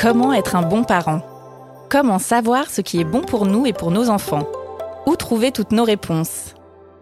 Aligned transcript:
Comment 0.00 0.32
être 0.32 0.54
un 0.54 0.62
bon 0.62 0.84
parent? 0.84 1.22
Comment 1.88 2.20
savoir 2.20 2.70
ce 2.70 2.82
qui 2.82 3.00
est 3.00 3.04
bon 3.04 3.20
pour 3.20 3.46
nous 3.46 3.66
et 3.66 3.72
pour 3.72 3.90
nos 3.90 4.10
enfants? 4.10 4.46
Où 5.06 5.16
trouver 5.16 5.50
toutes 5.50 5.72
nos 5.72 5.82
réponses? 5.82 6.54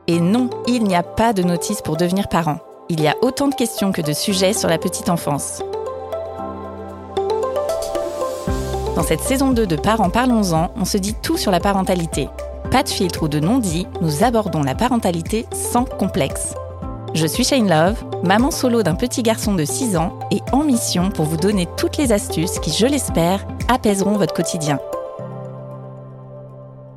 Et 0.07 0.19
non, 0.19 0.49
il 0.67 0.83
n'y 0.85 0.97
a 0.97 1.03
pas 1.03 1.35
de 1.35 1.43
notice 1.43 1.83
pour 1.83 1.99
devenir 1.99 2.27
parent. 2.27 2.57
Il 2.89 3.03
y 3.03 3.07
a 3.07 3.15
autant 3.21 3.49
de 3.49 3.55
questions 3.55 3.93
que 3.93 4.01
de 4.01 4.15
sujets 4.15 4.55
sur 4.55 4.71
la 4.71 4.79
petite 4.79 5.11
enfance. 5.11 5.63
Dans 8.95 9.03
cette 9.03 9.21
saison 9.21 9.53
2 9.53 9.67
de 9.67 9.77
Parents 9.77 10.09
Parlons-en, 10.09 10.71
on 10.75 10.87
se 10.87 10.97
dit 10.97 11.15
tout 11.23 11.37
sur 11.37 11.51
la 11.51 11.61
parentalité. 11.61 12.31
Pas 12.71 12.83
de 12.83 12.89
filtre 12.89 13.25
ou 13.25 13.29
de 13.29 13.41
non-dit, 13.41 13.87
nous 14.01 14.25
abordons 14.25 14.63
la 14.63 14.75
parentalité 14.75 15.45
sans 15.53 15.85
complexe. 15.85 16.55
Je 17.15 17.27
suis 17.27 17.45
Shane 17.45 17.69
Love, 17.69 18.05
maman 18.25 18.51
solo 18.51 18.83
d'un 18.83 18.95
petit 18.95 19.23
garçon 19.23 19.55
de 19.55 19.65
6 19.65 19.97
ans 19.97 20.19
et 20.31 20.41
en 20.53 20.65
mission 20.65 21.11
pour 21.11 21.25
vous 21.25 21.37
donner 21.37 21.67
toutes 21.77 21.97
les 21.97 22.13
astuces 22.13 22.59
qui, 22.59 22.73
je 22.73 22.87
l'espère, 22.87 23.47
apaiseront 23.69 24.19
votre 24.19 24.35
quotidien. 24.35 24.79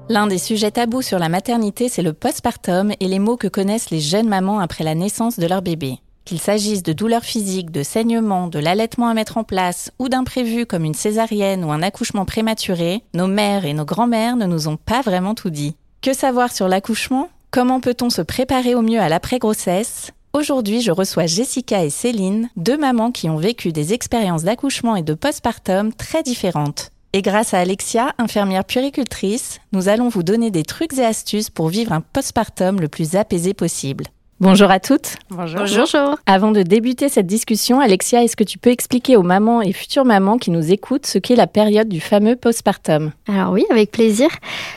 L'un 0.10 0.28
des 0.28 0.40
sujets 0.40 0.72
tabous 0.72 1.04
sur 1.04 1.20
la 1.20 1.30
maternité, 1.30 1.88
c'est 1.88 2.02
le 2.02 2.14
postpartum 2.14 2.92
et 3.00 3.08
les 3.08 3.20
maux 3.20 3.38
que 3.38 3.48
connaissent 3.48 3.92
les 3.92 4.00
jeunes 4.00 4.28
mamans 4.28 4.60
après 4.60 4.84
la 4.84 4.96
naissance 4.96 5.38
de 5.40 5.48
leur 5.48 5.62
bébé. 5.62 6.00
Qu'il 6.26 6.40
s'agisse 6.40 6.84
de 6.84 6.94
douleurs 6.94 7.24
physiques, 7.24 7.72
de 7.72 7.84
saignements, 7.84 8.48
de 8.48 8.60
l'allaitement 8.60 9.08
à 9.08 9.14
mettre 9.14 9.38
en 9.38 9.44
place 9.44 9.92
ou 10.00 10.10
d'imprévus 10.10 10.66
comme 10.66 10.86
une 10.86 10.94
césarienne 10.96 11.64
ou 11.64 11.72
un 11.72 11.82
accouchement 11.82 12.26
prématuré, 12.26 13.04
nos 13.14 13.28
mères 13.28 13.66
et 13.66 13.74
nos 13.74 13.86
grands-mères 13.86 14.36
ne 14.36 14.46
nous 14.46 14.68
ont 14.68 14.78
pas 14.78 15.02
vraiment 15.02 15.36
tout 15.36 15.50
dit. 15.50 15.76
Que 16.02 16.14
savoir 16.14 16.52
sur 16.52 16.68
l'accouchement? 16.68 17.30
Comment 17.52 17.80
peut-on 17.80 18.12
se 18.12 18.22
préparer 18.22 18.76
au 18.76 18.84
mieux 18.84 19.00
à 19.00 19.10
l'après-grossesse? 19.10 20.12
Aujourd'hui, 20.34 20.82
je 20.82 20.92
reçois 20.92 21.26
Jessica 21.26 21.84
et 21.84 21.90
Céline, 21.90 22.48
deux 22.58 22.78
mamans 22.78 23.12
qui 23.12 23.28
ont 23.28 23.38
vécu 23.38 23.72
des 23.72 23.92
expériences 23.92 24.44
d'accouchement 24.44 24.96
et 24.96 25.02
de 25.02 25.16
postpartum 25.16 25.92
très 25.92 26.22
différentes. 26.22 26.92
Et 27.14 27.24
grâce 27.24 27.56
à 27.56 27.60
Alexia, 27.60 28.14
infirmière 28.20 28.66
puéricultrice, 28.66 29.62
nous 29.72 29.90
allons 29.90 30.10
vous 30.10 30.22
donner 30.22 30.52
des 30.52 30.62
trucs 30.62 30.94
et 31.00 31.04
astuces 31.04 31.50
pour 31.50 31.70
vivre 31.70 31.92
un 31.92 32.02
postpartum 32.02 32.80
le 32.80 32.88
plus 32.88 33.16
apaisé 33.16 33.56
possible. 33.56 34.06
Bonjour 34.42 34.72
à 34.72 34.80
toutes. 34.80 35.18
Bonjour. 35.30 35.60
Bonjour. 35.60 36.18
Avant 36.26 36.52
de 36.52 36.62
débuter 36.62 37.10
cette 37.10 37.28
discussion, 37.28 37.82
Alexia, 37.82 38.24
est-ce 38.24 38.38
que 38.38 38.46
tu 38.46 38.58
peux 38.58 38.70
expliquer 38.70 39.18
aux 39.18 39.22
mamans 39.22 39.62
et 39.62 39.74
futures 39.74 40.06
mamans 40.06 40.38
qui 40.38 40.50
nous 40.50 40.72
écoutent 40.72 41.06
ce 41.06 41.18
qu'est 41.18 41.36
la 41.36 41.46
période 41.46 41.90
du 41.90 42.00
fameux 42.00 42.38
postpartum? 42.38 43.12
Alors 43.28 43.52
oui, 43.52 43.66
avec 43.70 43.92
plaisir. 43.92 44.30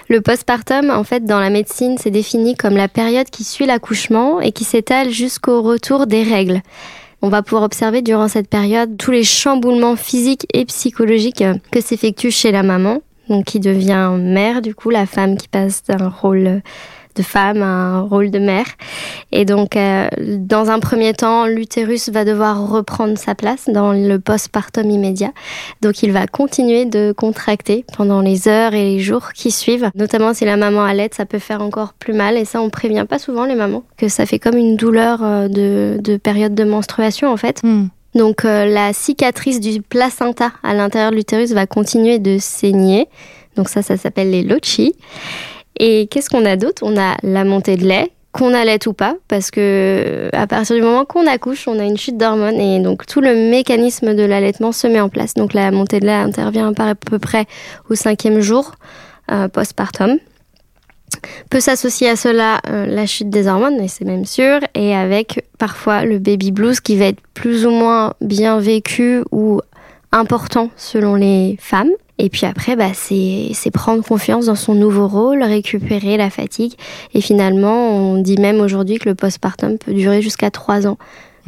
Le 0.08 0.20
postpartum, 0.20 0.90
en 0.90 1.04
fait, 1.04 1.24
dans 1.24 1.38
la 1.38 1.48
médecine, 1.48 1.96
c'est 1.96 2.10
défini 2.10 2.56
comme 2.56 2.76
la 2.76 2.88
période 2.88 3.30
qui 3.30 3.44
suit 3.44 3.66
l'accouchement 3.66 4.40
et 4.40 4.50
qui 4.50 4.64
s'étale 4.64 5.10
jusqu'au 5.10 5.62
retour 5.62 6.08
des 6.08 6.24
règles. 6.24 6.60
On 7.20 7.28
va 7.28 7.42
pouvoir 7.42 7.62
observer 7.62 8.02
durant 8.02 8.26
cette 8.26 8.48
période 8.48 8.96
tous 8.96 9.12
les 9.12 9.22
chamboulements 9.22 9.94
physiques 9.94 10.48
et 10.52 10.64
psychologiques 10.64 11.44
que 11.70 11.80
s'effectuent 11.80 12.32
chez 12.32 12.50
la 12.50 12.64
maman, 12.64 13.00
donc 13.28 13.44
qui 13.44 13.60
devient 13.60 14.10
mère, 14.18 14.60
du 14.60 14.74
coup, 14.74 14.90
la 14.90 15.06
femme 15.06 15.36
qui 15.36 15.46
passe 15.46 15.84
d'un 15.84 16.08
rôle 16.08 16.62
de 17.14 17.22
femme, 17.22 17.62
un 17.62 18.02
rôle 18.02 18.30
de 18.30 18.38
mère. 18.38 18.66
Et 19.30 19.44
donc, 19.44 19.76
euh, 19.76 20.08
dans 20.18 20.70
un 20.70 20.78
premier 20.78 21.14
temps, 21.14 21.46
l'utérus 21.46 22.08
va 22.08 22.24
devoir 22.24 22.68
reprendre 22.68 23.16
sa 23.18 23.34
place 23.34 23.68
dans 23.68 23.92
le 23.92 24.18
postpartum 24.18 24.90
immédiat. 24.90 25.32
Donc, 25.80 26.02
il 26.02 26.12
va 26.12 26.26
continuer 26.26 26.84
de 26.84 27.12
contracter 27.16 27.84
pendant 27.96 28.20
les 28.20 28.48
heures 28.48 28.74
et 28.74 28.84
les 28.84 29.00
jours 29.00 29.32
qui 29.32 29.50
suivent. 29.50 29.90
Notamment 29.94 30.34
si 30.34 30.44
la 30.44 30.56
maman 30.56 30.84
allait, 30.84 31.10
ça 31.12 31.26
peut 31.26 31.38
faire 31.38 31.62
encore 31.62 31.92
plus 31.94 32.12
mal. 32.12 32.36
Et 32.36 32.44
ça, 32.44 32.60
on 32.60 32.70
prévient 32.70 33.06
pas 33.08 33.18
souvent 33.18 33.44
les 33.44 33.54
mamans 33.54 33.82
que 33.96 34.08
ça 34.08 34.26
fait 34.26 34.38
comme 34.38 34.56
une 34.56 34.76
douleur 34.76 35.20
euh, 35.22 35.48
de, 35.48 36.16
période 36.16 36.54
de 36.54 36.64
menstruation 36.64 37.32
en 37.32 37.36
fait. 37.36 37.62
Hmm. 37.62 37.86
Donc 38.14 38.44
euh, 38.44 38.66
la 38.66 38.92
cicatrice 38.92 39.60
du 39.60 39.80
placenta 39.80 40.52
à 40.62 40.74
l'intérieur 40.74 41.10
de 41.10 41.16
l'utérus 41.16 41.52
va 41.52 41.66
continuer 41.66 42.18
de 42.18 42.38
saigner. 42.38 43.08
Donc 43.56 43.68
ça, 43.68 43.82
ça 43.82 43.96
s'appelle 43.96 44.30
les 44.30 44.42
lochi. 44.42 44.94
Et 45.84 46.06
qu'est-ce 46.06 46.30
qu'on 46.30 46.44
a 46.44 46.54
d'autre? 46.54 46.84
On 46.86 46.96
a 46.96 47.16
la 47.24 47.42
montée 47.42 47.76
de 47.76 47.84
lait, 47.84 48.12
qu'on 48.30 48.54
allait 48.54 48.86
ou 48.86 48.92
pas, 48.92 49.16
parce 49.26 49.50
que 49.50 50.28
à 50.32 50.46
partir 50.46 50.76
du 50.76 50.82
moment 50.82 51.04
qu'on 51.04 51.26
accouche, 51.26 51.66
on 51.66 51.76
a 51.80 51.82
une 51.82 51.98
chute 51.98 52.16
d'hormones 52.16 52.60
et 52.60 52.78
donc 52.78 53.04
tout 53.04 53.20
le 53.20 53.50
mécanisme 53.50 54.14
de 54.14 54.22
l'allaitement 54.22 54.70
se 54.70 54.86
met 54.86 55.00
en 55.00 55.08
place. 55.08 55.34
Donc 55.34 55.54
la 55.54 55.72
montée 55.72 55.98
de 55.98 56.06
lait 56.06 56.12
intervient 56.12 56.72
à 56.78 56.94
peu 56.94 57.18
près 57.18 57.46
au 57.90 57.96
cinquième 57.96 58.38
jour 58.38 58.76
euh, 59.32 59.48
postpartum. 59.48 60.18
Peut 61.50 61.60
s'associer 61.60 62.10
à 62.10 62.14
cela 62.14 62.60
euh, 62.68 62.86
la 62.86 63.06
chute 63.06 63.28
des 63.28 63.48
hormones, 63.48 63.80
et 63.80 63.88
c'est 63.88 64.04
même 64.04 64.24
sûr, 64.24 64.60
et 64.76 64.94
avec 64.94 65.44
parfois 65.58 66.04
le 66.04 66.20
baby 66.20 66.52
blues 66.52 66.78
qui 66.78 66.96
va 66.96 67.06
être 67.06 67.20
plus 67.34 67.66
ou 67.66 67.70
moins 67.70 68.14
bien 68.20 68.60
vécu 68.60 69.24
ou 69.32 69.60
important 70.12 70.70
selon 70.76 71.16
les 71.16 71.56
femmes. 71.60 71.90
Et 72.24 72.28
puis 72.28 72.46
après, 72.46 72.76
bah, 72.76 72.92
c'est 72.94 73.70
prendre 73.72 74.04
confiance 74.04 74.46
dans 74.46 74.54
son 74.54 74.76
nouveau 74.76 75.08
rôle, 75.08 75.42
récupérer 75.42 76.16
la 76.16 76.30
fatigue. 76.30 76.74
Et 77.14 77.20
finalement, 77.20 77.90
on 77.90 78.22
dit 78.22 78.38
même 78.38 78.60
aujourd'hui 78.60 78.98
que 79.00 79.08
le 79.08 79.16
postpartum 79.16 79.76
peut 79.76 79.92
durer 79.92 80.22
jusqu'à 80.22 80.52
trois 80.52 80.86
ans. 80.86 80.98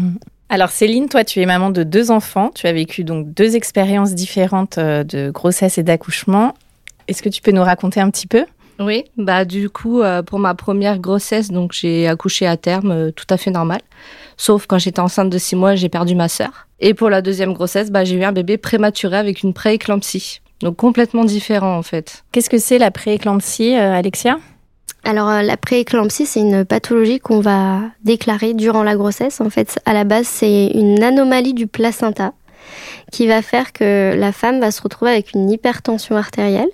Mmh. 0.00 0.16
Alors 0.48 0.70
Céline, 0.70 1.08
toi 1.08 1.22
tu 1.22 1.40
es 1.40 1.46
maman 1.46 1.70
de 1.70 1.84
deux 1.84 2.10
enfants, 2.10 2.50
tu 2.54 2.66
as 2.66 2.72
vécu 2.72 3.04
donc 3.04 3.32
deux 3.32 3.54
expériences 3.56 4.14
différentes 4.14 4.78
euh, 4.78 5.02
de 5.04 5.30
grossesse 5.30 5.78
et 5.78 5.82
d'accouchement. 5.82 6.54
Est-ce 7.08 7.22
que 7.22 7.28
tu 7.28 7.40
peux 7.40 7.52
nous 7.52 7.62
raconter 7.62 8.00
un 8.00 8.10
petit 8.10 8.26
peu? 8.26 8.44
Oui, 8.78 9.04
bah 9.16 9.44
du 9.44 9.70
coup 9.70 10.02
euh, 10.02 10.22
pour 10.22 10.38
ma 10.38 10.54
première 10.54 10.98
grossesse, 10.98 11.50
donc 11.50 11.72
j'ai 11.72 12.08
accouché 12.08 12.46
à 12.46 12.56
terme 12.56 12.90
euh, 12.90 13.10
tout 13.10 13.26
à 13.30 13.36
fait 13.36 13.50
normal. 13.50 13.80
Sauf 14.36 14.66
quand 14.66 14.78
j'étais 14.78 15.00
enceinte 15.00 15.30
de 15.30 15.38
six 15.38 15.56
mois, 15.56 15.76
j'ai 15.76 15.88
perdu 15.88 16.14
ma 16.14 16.28
sœur. 16.28 16.66
Et 16.80 16.92
pour 16.92 17.08
la 17.08 17.22
deuxième 17.22 17.52
grossesse, 17.54 17.90
bah, 17.90 18.04
j'ai 18.04 18.16
eu 18.16 18.24
un 18.24 18.32
bébé 18.32 18.58
prématuré 18.58 19.16
avec 19.16 19.42
une 19.42 19.54
prééclampsie. 19.54 20.40
Donc 20.60 20.76
complètement 20.76 21.24
différent 21.24 21.76
en 21.76 21.82
fait. 21.82 22.24
Qu'est-ce 22.32 22.50
que 22.50 22.58
c'est 22.58 22.78
la 22.78 22.90
prééclampsie, 22.90 23.74
euh, 23.74 23.92
Alexia? 23.92 24.38
Alors 25.04 25.28
euh, 25.28 25.42
la 25.42 25.56
prééclampsie, 25.56 26.24
c'est 26.26 26.40
une 26.40 26.64
pathologie 26.64 27.20
qu'on 27.20 27.40
va 27.40 27.80
déclarer 28.04 28.54
durant 28.54 28.82
la 28.82 28.96
grossesse. 28.96 29.40
En 29.40 29.50
fait, 29.50 29.78
à 29.84 29.92
la 29.92 30.04
base, 30.04 30.26
c'est 30.26 30.68
une 30.68 31.02
anomalie 31.02 31.52
du 31.52 31.66
placenta 31.66 32.32
qui 33.12 33.26
va 33.26 33.42
faire 33.42 33.72
que 33.72 34.14
la 34.16 34.32
femme 34.32 34.60
va 34.60 34.70
se 34.70 34.80
retrouver 34.80 35.10
avec 35.10 35.34
une 35.34 35.50
hypertension 35.50 36.16
artérielle. 36.16 36.70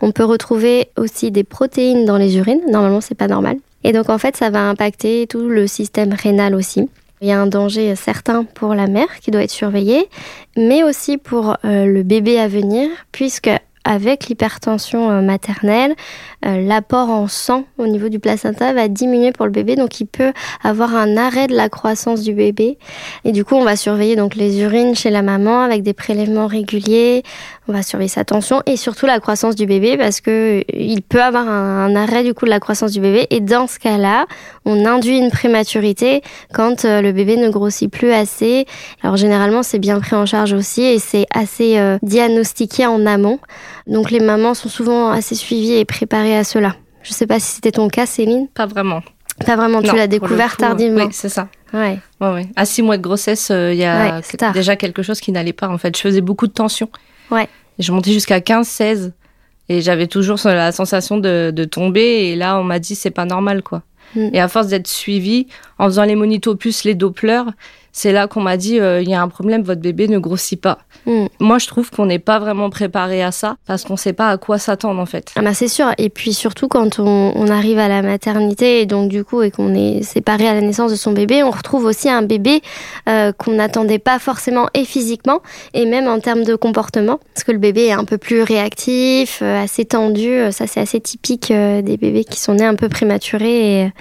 On 0.00 0.10
peut 0.10 0.24
retrouver 0.24 0.88
aussi 0.96 1.30
des 1.30 1.44
protéines 1.44 2.04
dans 2.04 2.16
les 2.16 2.36
urines. 2.36 2.62
Normalement, 2.68 3.00
c'est 3.00 3.14
pas 3.14 3.28
normal. 3.28 3.58
Et 3.84 3.92
donc 3.92 4.08
en 4.10 4.18
fait, 4.18 4.36
ça 4.36 4.50
va 4.50 4.68
impacter 4.68 5.28
tout 5.28 5.48
le 5.48 5.68
système 5.68 6.12
rénal 6.12 6.56
aussi. 6.56 6.88
Il 7.22 7.28
y 7.28 7.30
a 7.30 7.40
un 7.40 7.46
danger 7.46 7.94
certain 7.94 8.42
pour 8.42 8.74
la 8.74 8.88
mère 8.88 9.20
qui 9.20 9.30
doit 9.30 9.44
être 9.44 9.52
surveillée, 9.52 10.08
mais 10.56 10.82
aussi 10.82 11.18
pour 11.18 11.56
euh, 11.64 11.86
le 11.86 12.02
bébé 12.02 12.40
à 12.40 12.48
venir, 12.48 12.90
puisque 13.12 13.48
avec 13.84 14.28
l'hypertension 14.28 15.10
euh, 15.10 15.20
maternelle, 15.20 15.94
euh, 16.44 16.60
l'apport 16.66 17.10
en 17.10 17.26
sang 17.28 17.64
au 17.78 17.86
niveau 17.86 18.08
du 18.08 18.18
placenta 18.18 18.72
va 18.72 18.88
diminuer 18.88 19.32
pour 19.32 19.46
le 19.46 19.52
bébé, 19.52 19.76
donc 19.76 20.00
il 20.00 20.06
peut 20.06 20.32
avoir 20.62 20.94
un 20.94 21.16
arrêt 21.16 21.46
de 21.46 21.54
la 21.54 21.68
croissance 21.68 22.22
du 22.22 22.32
bébé. 22.32 22.78
Et 23.24 23.32
du 23.32 23.44
coup, 23.44 23.54
on 23.56 23.64
va 23.64 23.76
surveiller 23.76 24.16
donc 24.16 24.34
les 24.34 24.60
urines 24.60 24.94
chez 24.94 25.10
la 25.10 25.22
maman 25.22 25.62
avec 25.62 25.82
des 25.82 25.94
prélèvements 25.94 26.46
réguliers. 26.46 27.22
On 27.68 27.72
va 27.72 27.82
surveiller 27.82 28.08
sa 28.08 28.24
tension 28.24 28.62
et 28.66 28.76
surtout 28.76 29.06
la 29.06 29.20
croissance 29.20 29.54
du 29.54 29.66
bébé 29.66 29.96
parce 29.96 30.20
que 30.20 30.64
il 30.72 31.02
peut 31.02 31.22
avoir 31.22 31.48
un, 31.48 31.94
arrêt 31.94 32.24
du 32.24 32.34
coup 32.34 32.44
de 32.44 32.50
la 32.50 32.60
croissance 32.60 32.92
du 32.92 33.00
bébé. 33.00 33.26
Et 33.30 33.40
dans 33.40 33.66
ce 33.66 33.78
cas-là, 33.78 34.26
on 34.64 34.84
induit 34.84 35.18
une 35.18 35.30
prématurité 35.30 36.22
quand 36.52 36.84
euh, 36.84 37.00
le 37.00 37.12
bébé 37.12 37.36
ne 37.36 37.48
grossit 37.50 37.90
plus 37.90 38.12
assez. 38.12 38.66
Alors 39.02 39.16
généralement, 39.16 39.62
c'est 39.62 39.78
bien 39.78 40.00
pris 40.00 40.16
en 40.16 40.26
charge 40.26 40.52
aussi 40.52 40.82
et 40.82 40.98
c'est 40.98 41.26
assez 41.32 41.80
diagnostiqué 42.02 42.86
en 42.86 43.06
amont. 43.06 43.38
Donc 43.86 44.10
les 44.10 44.20
mamans 44.20 44.54
sont 44.54 44.68
souvent 44.68 45.10
assez 45.10 45.34
suivies 45.34 45.74
et 45.74 45.84
préparées 45.84 46.36
à 46.36 46.44
cela. 46.44 46.76
Je 47.02 47.10
ne 47.10 47.14
sais 47.14 47.26
pas 47.26 47.40
si 47.40 47.54
c'était 47.54 47.72
ton 47.72 47.88
cas, 47.88 48.06
Céline. 48.06 48.48
Pas 48.48 48.66
vraiment. 48.66 49.02
Pas 49.44 49.56
vraiment, 49.56 49.82
tu 49.82 49.94
l'as 49.94 50.06
découvert 50.06 50.56
tardivement. 50.56 51.04
Oui, 51.04 51.12
c'est 51.12 51.28
ça. 51.28 51.48
Ouais. 51.72 51.98
ouais, 52.20 52.46
À 52.54 52.64
six 52.64 52.82
mois 52.82 52.98
de 52.98 53.02
grossesse, 53.02 53.50
euh, 53.50 53.72
il 53.72 53.78
y 53.78 53.84
a 53.84 54.20
déjà 54.52 54.76
quelque 54.76 55.02
chose 55.02 55.20
qui 55.20 55.32
n'allait 55.32 55.54
pas 55.54 55.68
en 55.68 55.78
fait. 55.78 55.96
Je 55.96 56.02
faisais 56.02 56.20
beaucoup 56.20 56.46
de 56.46 56.52
tension. 56.52 56.90
Ouais. 57.30 57.48
je 57.78 57.90
montais 57.92 58.12
jusqu'à 58.12 58.40
15-16 58.40 59.12
et 59.70 59.80
j'avais 59.80 60.06
toujours 60.06 60.38
la 60.44 60.70
sensation 60.70 61.16
de, 61.16 61.50
de, 61.50 61.64
tomber 61.64 62.02
et 62.02 62.36
là 62.36 62.58
on 62.58 62.62
m'a 62.62 62.78
dit 62.78 62.94
c'est 62.94 63.10
pas 63.10 63.24
normal 63.24 63.62
quoi. 63.62 63.82
Mm. 64.14 64.28
Et 64.34 64.40
à 64.40 64.48
force 64.48 64.66
d'être 64.66 64.88
suivie, 64.88 65.46
en 65.78 65.86
faisant 65.86 66.04
les 66.04 66.14
monitos 66.14 66.56
plus 66.56 66.84
les 66.84 66.94
dopplers, 66.94 67.44
c'est 67.92 68.12
là 68.12 68.26
qu'on 68.26 68.40
m'a 68.40 68.56
dit 68.56 68.80
euh, 68.80 69.02
il 69.02 69.08
y 69.08 69.14
a 69.14 69.20
un 69.20 69.28
problème, 69.28 69.62
votre 69.62 69.80
bébé 69.80 70.08
ne 70.08 70.18
grossit 70.18 70.60
pas. 70.60 70.78
Mm. 71.06 71.26
Moi, 71.40 71.58
je 71.58 71.66
trouve 71.66 71.90
qu'on 71.90 72.06
n'est 72.06 72.18
pas 72.18 72.38
vraiment 72.38 72.70
préparé 72.70 73.22
à 73.22 73.32
ça 73.32 73.56
parce 73.66 73.84
qu'on 73.84 73.94
ne 73.94 73.98
sait 73.98 74.14
pas 74.14 74.30
à 74.30 74.38
quoi 74.38 74.58
s'attendre 74.58 75.00
en 75.00 75.06
fait. 75.06 75.32
Ah 75.36 75.42
bah 75.42 75.52
c'est 75.52 75.68
sûr. 75.68 75.92
Et 75.98 76.08
puis 76.08 76.32
surtout 76.32 76.68
quand 76.68 76.98
on, 76.98 77.48
arrive 77.52 77.78
à 77.78 77.88
la 77.88 78.00
maternité 78.00 78.80
et 78.80 78.86
donc 78.86 79.10
du 79.10 79.24
coup 79.24 79.42
et 79.42 79.50
qu'on 79.50 79.74
est 79.74 80.02
séparé 80.02 80.48
à 80.48 80.54
la 80.54 80.62
naissance 80.62 80.90
de 80.90 80.96
son 80.96 81.12
bébé, 81.12 81.42
on 81.42 81.50
retrouve 81.50 81.84
aussi 81.84 82.08
un 82.08 82.22
bébé 82.22 82.62
euh, 83.08 83.32
qu'on 83.32 83.52
n'attendait 83.52 83.98
pas 83.98 84.18
forcément 84.18 84.68
et 84.72 84.86
physiquement 84.86 85.42
et 85.74 85.84
même 85.84 86.08
en 86.08 86.18
termes 86.18 86.44
de 86.44 86.54
comportement 86.54 87.20
parce 87.34 87.44
que 87.44 87.52
le 87.52 87.58
bébé 87.58 87.86
est 87.86 87.92
un 87.92 88.04
peu 88.04 88.16
plus 88.16 88.42
réactif, 88.42 89.40
euh, 89.42 89.62
assez 89.62 89.84
tendu. 89.84 90.50
Ça 90.50 90.66
c'est 90.66 90.80
assez 90.80 91.00
typique 91.00 91.52
des 91.52 91.96
bébés 91.98 92.24
qui 92.24 92.40
sont 92.40 92.54
nés 92.54 92.64
un 92.64 92.76
peu 92.76 92.88
prématurés 92.88 93.82
et 93.82 93.92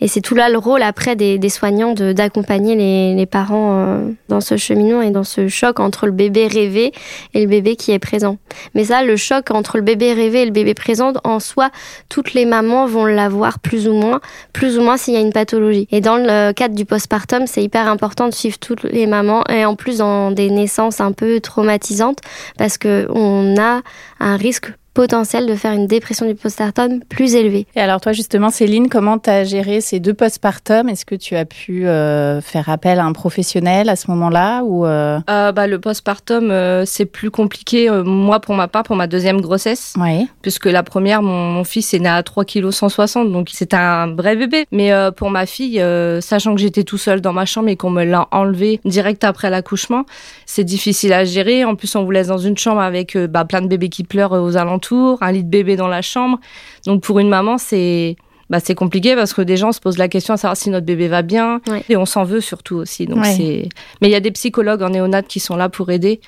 Et 0.00 0.08
c'est 0.08 0.20
tout 0.20 0.34
là 0.34 0.48
le 0.48 0.58
rôle 0.58 0.82
après 0.82 1.16
des, 1.16 1.38
des 1.38 1.48
soignants 1.48 1.92
d'accompagner 1.94 2.74
les, 2.74 3.14
les, 3.14 3.26
parents 3.26 3.78
euh, 3.78 4.10
dans 4.28 4.40
ce 4.40 4.56
cheminement 4.56 5.02
et 5.02 5.10
dans 5.10 5.24
ce 5.24 5.48
choc 5.48 5.78
entre 5.78 6.06
le 6.06 6.12
bébé 6.12 6.46
rêvé 6.46 6.92
et 7.34 7.42
le 7.42 7.46
bébé 7.46 7.76
qui 7.76 7.92
est 7.92 7.98
présent. 7.98 8.38
Mais 8.74 8.84
ça, 8.84 9.02
le 9.02 9.16
choc 9.16 9.50
entre 9.50 9.76
le 9.76 9.82
bébé 9.82 10.12
rêvé 10.12 10.42
et 10.42 10.44
le 10.46 10.52
bébé 10.52 10.74
présent, 10.74 11.12
en 11.24 11.38
soi, 11.38 11.70
toutes 12.08 12.32
les 12.32 12.46
mamans 12.46 12.86
vont 12.86 13.04
l'avoir 13.04 13.58
plus 13.58 13.88
ou 13.88 13.92
moins, 13.92 14.20
plus 14.52 14.78
ou 14.78 14.82
moins 14.82 14.96
s'il 14.96 15.14
y 15.14 15.16
a 15.16 15.20
une 15.20 15.32
pathologie. 15.32 15.86
Et 15.90 16.00
dans 16.00 16.16
le 16.16 16.52
cadre 16.52 16.74
du 16.74 16.84
postpartum, 16.84 17.46
c'est 17.46 17.62
hyper 17.62 17.88
important 17.88 18.28
de 18.28 18.34
suivre 18.34 18.58
toutes 18.58 18.84
les 18.84 19.06
mamans 19.06 19.44
et 19.48 19.64
en 19.64 19.74
plus 19.74 19.98
dans 19.98 20.30
des 20.30 20.50
naissances 20.50 21.00
un 21.00 21.12
peu 21.12 21.40
traumatisantes 21.40 22.18
parce 22.56 22.78
que 22.78 23.06
on 23.10 23.56
a 23.58 23.82
un 24.20 24.36
risque 24.36 24.72
potentiel 24.94 25.46
de 25.46 25.54
faire 25.54 25.72
une 25.72 25.86
dépression 25.86 26.26
du 26.26 26.34
postpartum 26.34 27.00
plus 27.08 27.34
élevée. 27.34 27.66
Et 27.76 27.80
alors 27.80 28.00
toi 28.00 28.12
justement 28.12 28.50
Céline, 28.50 28.88
comment 28.88 29.18
tu 29.18 29.30
as 29.30 29.44
géré 29.44 29.80
ces 29.80 30.00
deux 30.00 30.14
postpartum 30.14 30.88
Est-ce 30.88 31.04
que 31.04 31.14
tu 31.14 31.36
as 31.36 31.44
pu 31.44 31.86
euh, 31.86 32.40
faire 32.40 32.68
appel 32.68 32.98
à 32.98 33.04
un 33.04 33.12
professionnel 33.12 33.88
à 33.88 33.96
ce 33.96 34.10
moment-là 34.10 34.62
ou 34.62 34.86
euh... 34.86 35.20
Euh, 35.30 35.52
bah, 35.52 35.66
Le 35.66 35.78
postpartum 35.78 36.50
euh, 36.50 36.84
c'est 36.86 37.04
plus 37.04 37.30
compliqué 37.30 37.88
moi 38.04 38.40
pour 38.40 38.54
ma 38.54 38.68
part 38.68 38.82
pour 38.82 38.96
ma 38.96 39.06
deuxième 39.06 39.40
grossesse 39.40 39.94
oui. 39.98 40.28
puisque 40.42 40.66
la 40.66 40.82
première 40.82 41.22
mon, 41.22 41.62
fils 41.64 41.94
est 41.94 42.00
né 42.00 42.08
à 42.08 42.22
3 42.22 42.44
kg 42.44 42.70
160 42.70 43.30
donc 43.30 43.48
c'est 43.52 43.74
un 43.74 44.14
vrai 44.14 44.34
bébé. 44.34 44.66
Mais 44.72 44.90
pour 45.16 45.30
ma 45.30 45.46
fille 45.46 45.82
sachant 46.20 46.54
que 46.54 46.60
j'étais 46.60 46.84
tout 46.84 46.98
seul 46.98 47.20
dans 47.20 47.32
ma 47.32 47.46
chambre 47.46 47.68
et 47.68 47.76
qu'on 47.76 47.90
me 47.90 48.04
l'a 48.04 48.26
enlevé 48.32 48.80
direct 48.84 49.24
après 49.24 49.50
l'accouchement 49.50 50.04
c'est 50.46 50.64
difficile 50.64 51.12
à 51.12 51.24
gérer. 51.24 51.64
En 51.64 51.76
plus 51.76 51.94
on 51.94 52.04
vous 52.04 52.10
laisse 52.10 52.28
dans 52.28 52.38
une 52.38 52.56
chambre 52.56 52.80
avec 52.80 53.16
bah, 53.16 53.44
plein 53.44 53.62
de 53.62 53.68
bébés 53.68 53.88
qui 53.88 54.04
pleurent 54.04 54.32
aux 54.32 54.56
alentours 54.56 54.79
un 55.20 55.32
lit 55.32 55.44
de 55.44 55.48
bébé 55.48 55.76
dans 55.76 55.88
la 55.88 56.02
chambre. 56.02 56.38
Donc 56.86 57.02
pour 57.02 57.18
une 57.18 57.28
maman, 57.28 57.58
c'est 57.58 58.16
bah, 58.50 58.58
c'est 58.58 58.74
compliqué 58.74 59.14
parce 59.14 59.32
que 59.32 59.42
des 59.42 59.56
gens 59.56 59.70
se 59.70 59.80
posent 59.80 59.98
la 59.98 60.08
question 60.08 60.34
à 60.34 60.36
savoir 60.36 60.56
si 60.56 60.70
notre 60.70 60.84
bébé 60.84 61.06
va 61.06 61.22
bien 61.22 61.60
et 61.88 61.96
on 61.96 62.04
s'en 62.04 62.24
veut 62.24 62.40
surtout 62.40 62.76
aussi. 62.76 63.06
Donc 63.06 63.24
c'est 63.24 63.68
mais 64.00 64.08
il 64.08 64.10
y 64.10 64.16
a 64.16 64.20
des 64.20 64.32
psychologues 64.32 64.82
en 64.82 64.90
néonat 64.90 65.22
qui 65.22 65.40
sont 65.40 65.56
là 65.56 65.68
pour 65.68 65.90
aider. 65.90 66.20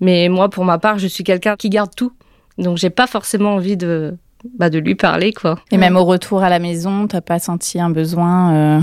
Mais 0.00 0.28
moi 0.28 0.50
pour 0.50 0.64
ma 0.64 0.78
part, 0.78 0.98
je 0.98 1.06
suis 1.06 1.24
quelqu'un 1.24 1.56
qui 1.56 1.70
garde 1.70 1.94
tout. 1.96 2.12
Donc 2.58 2.76
j'ai 2.76 2.90
pas 2.90 3.06
forcément 3.06 3.54
envie 3.54 3.78
de 3.78 4.14
bah, 4.58 4.68
de 4.68 4.78
lui 4.78 4.94
parler 4.94 5.32
quoi. 5.32 5.58
Et 5.70 5.78
même 5.78 5.96
au 5.96 6.04
retour 6.04 6.42
à 6.42 6.50
la 6.50 6.58
maison, 6.58 7.06
t'as 7.06 7.20
pas 7.20 7.38
senti 7.38 7.80
un 7.80 7.90
besoin 7.90 8.52
euh... 8.52 8.80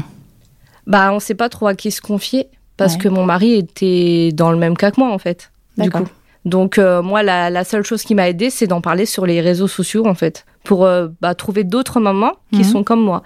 Bah 0.88 1.12
on 1.14 1.20
sait 1.20 1.36
pas 1.36 1.50
trop 1.50 1.68
à 1.68 1.76
qui 1.76 1.92
se 1.92 2.02
confier 2.02 2.48
parce 2.76 2.98
que 2.98 3.10
mon 3.10 3.26
mari 3.26 3.54
était 3.54 4.32
dans 4.34 4.52
le 4.52 4.58
même 4.58 4.76
cas 4.76 4.90
que 4.90 5.00
moi 5.00 5.14
en 5.14 5.20
fait. 5.20 5.52
Du 5.78 5.92
coup. 5.92 6.06
Donc 6.50 6.78
euh, 6.78 7.02
moi, 7.02 7.24
la, 7.24 7.64
seule 7.64 7.84
chose 7.84 8.04
qui 8.04 8.16
m'a 8.16 8.28
aidé, 8.28 8.50
c'est 8.50 8.68
d'en 8.68 8.82
parler 8.82 9.06
sur 9.06 9.26
les 9.26 9.40
réseaux 9.40 9.68
sociaux 9.68 10.06
en 10.08 10.16
fait, 10.16 10.46
pour 10.64 10.86
euh, 10.86 11.08
bah, 11.22 11.36
trouver 11.36 11.64
d'autres 11.64 12.00
mamans 12.00 12.34
qui 12.52 12.60
mhm. 12.60 12.64
sont 12.66 12.84
comme 12.84 13.02
moi. 13.02 13.24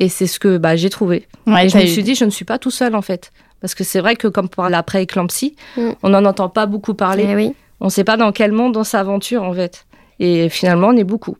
Et 0.00 0.08
c'est 0.08 0.26
ce 0.26 0.40
que 0.40 0.56
bah, 0.58 0.74
j'ai 0.74 0.90
trouvé. 0.90 1.28
et 1.46 1.68
je 1.68 1.76
me 1.76 1.86
suis 1.86 2.02
dit, 2.02 2.14
je 2.14 2.24
ne 2.24 2.30
suis 2.30 2.44
pas 2.44 2.58
tout 2.58 2.70
seul 2.70 2.94
en 2.94 3.02
fait, 3.02 3.32
parce 3.60 3.74
que 3.74 3.84
c'est 3.84 4.00
vrai 4.00 4.16
que 4.16 4.28
comme 4.28 4.48
pour 4.48 4.68
l'après-éclampsie, 4.68 5.54
mm. 5.76 5.90
on 6.02 6.08
n'en 6.08 6.24
entend 6.24 6.48
pas 6.48 6.66
beaucoup 6.66 6.94
parler. 6.94 7.26
Eh 7.28 7.54
on 7.80 7.86
ne 7.86 7.90
sait 7.90 8.04
pas 8.04 8.16
dans 8.16 8.32
quel 8.32 8.52
monde 8.52 8.76
on 8.76 8.84
s'aventure 8.84 9.42
en 9.42 9.52
fait. 9.52 9.86
Et 10.18 10.48
finalement, 10.48 10.88
on 10.88 10.96
est 10.96 11.04
beaucoup. 11.04 11.36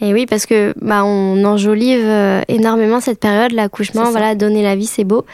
Et 0.00 0.12
oui, 0.12 0.26
parce 0.26 0.46
que 0.46 0.74
bah, 0.80 1.04
on 1.04 1.44
enjolive 1.44 2.04
euh, 2.04 2.42
énormément 2.48 3.00
cette 3.00 3.20
période, 3.20 3.52
l'accouchement, 3.52 4.10
voilà, 4.10 4.34
donner 4.34 4.62
la 4.62 4.76
vie, 4.76 4.86
c'est 4.86 5.04
beau. 5.04 5.24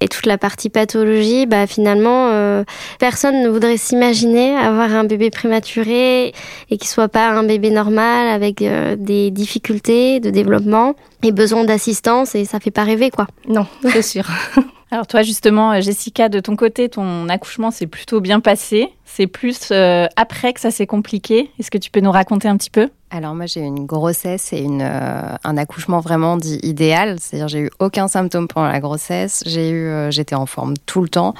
Et 0.00 0.08
toute 0.08 0.26
la 0.26 0.38
partie 0.38 0.68
pathologie, 0.68 1.46
bah, 1.46 1.66
finalement, 1.66 2.28
euh, 2.30 2.64
personne 2.98 3.42
ne 3.42 3.48
voudrait 3.48 3.76
s'imaginer 3.76 4.56
avoir 4.56 4.92
un 4.94 5.04
bébé 5.04 5.30
prématuré 5.30 6.32
et 6.70 6.78
qu'il 6.78 6.88
soit 6.88 7.08
pas 7.08 7.28
un 7.28 7.44
bébé 7.44 7.70
normal 7.70 8.28
avec 8.28 8.62
euh, 8.62 8.96
des 8.98 9.30
difficultés 9.30 10.20
de 10.20 10.30
développement 10.30 10.94
et 11.22 11.32
besoin 11.32 11.64
d'assistance 11.64 12.34
et 12.34 12.44
ça 12.44 12.60
fait 12.60 12.70
pas 12.70 12.84
rêver, 12.84 13.10
quoi. 13.10 13.26
Non, 13.48 13.66
c'est 13.82 14.02
sûr. 14.02 14.26
Alors 14.90 15.06
toi 15.06 15.22
justement, 15.22 15.80
Jessica, 15.80 16.28
de 16.28 16.40
ton 16.40 16.54
côté, 16.56 16.88
ton 16.88 17.28
accouchement 17.28 17.70
s'est 17.70 17.86
plutôt 17.86 18.20
bien 18.20 18.40
passé. 18.40 18.88
C'est 19.04 19.26
plus 19.26 19.72
après 20.16 20.52
que 20.52 20.60
ça 20.60 20.70
s'est 20.70 20.86
compliqué. 20.86 21.50
Est-ce 21.58 21.70
que 21.70 21.78
tu 21.78 21.90
peux 21.90 22.00
nous 22.00 22.12
raconter 22.12 22.48
un 22.48 22.56
petit 22.56 22.70
peu? 22.70 22.88
Alors 23.10 23.34
moi 23.34 23.46
j'ai 23.46 23.60
eu 23.60 23.64
une 23.64 23.86
grossesse 23.86 24.52
et 24.52 24.58
une, 24.58 24.82
euh, 24.82 25.36
un 25.44 25.56
accouchement 25.56 26.00
vraiment 26.00 26.36
dit 26.36 26.58
idéal, 26.62 27.18
c'est-à-dire 27.20 27.48
j'ai 27.48 27.60
eu 27.60 27.70
aucun 27.78 28.08
symptôme 28.08 28.48
pendant 28.48 28.66
la 28.66 28.80
grossesse, 28.80 29.44
j'ai 29.46 29.70
eu, 29.70 29.86
euh, 29.86 30.10
j'étais 30.10 30.34
en 30.34 30.46
forme 30.46 30.74
tout 30.86 31.02
le 31.02 31.08
temps. 31.08 31.34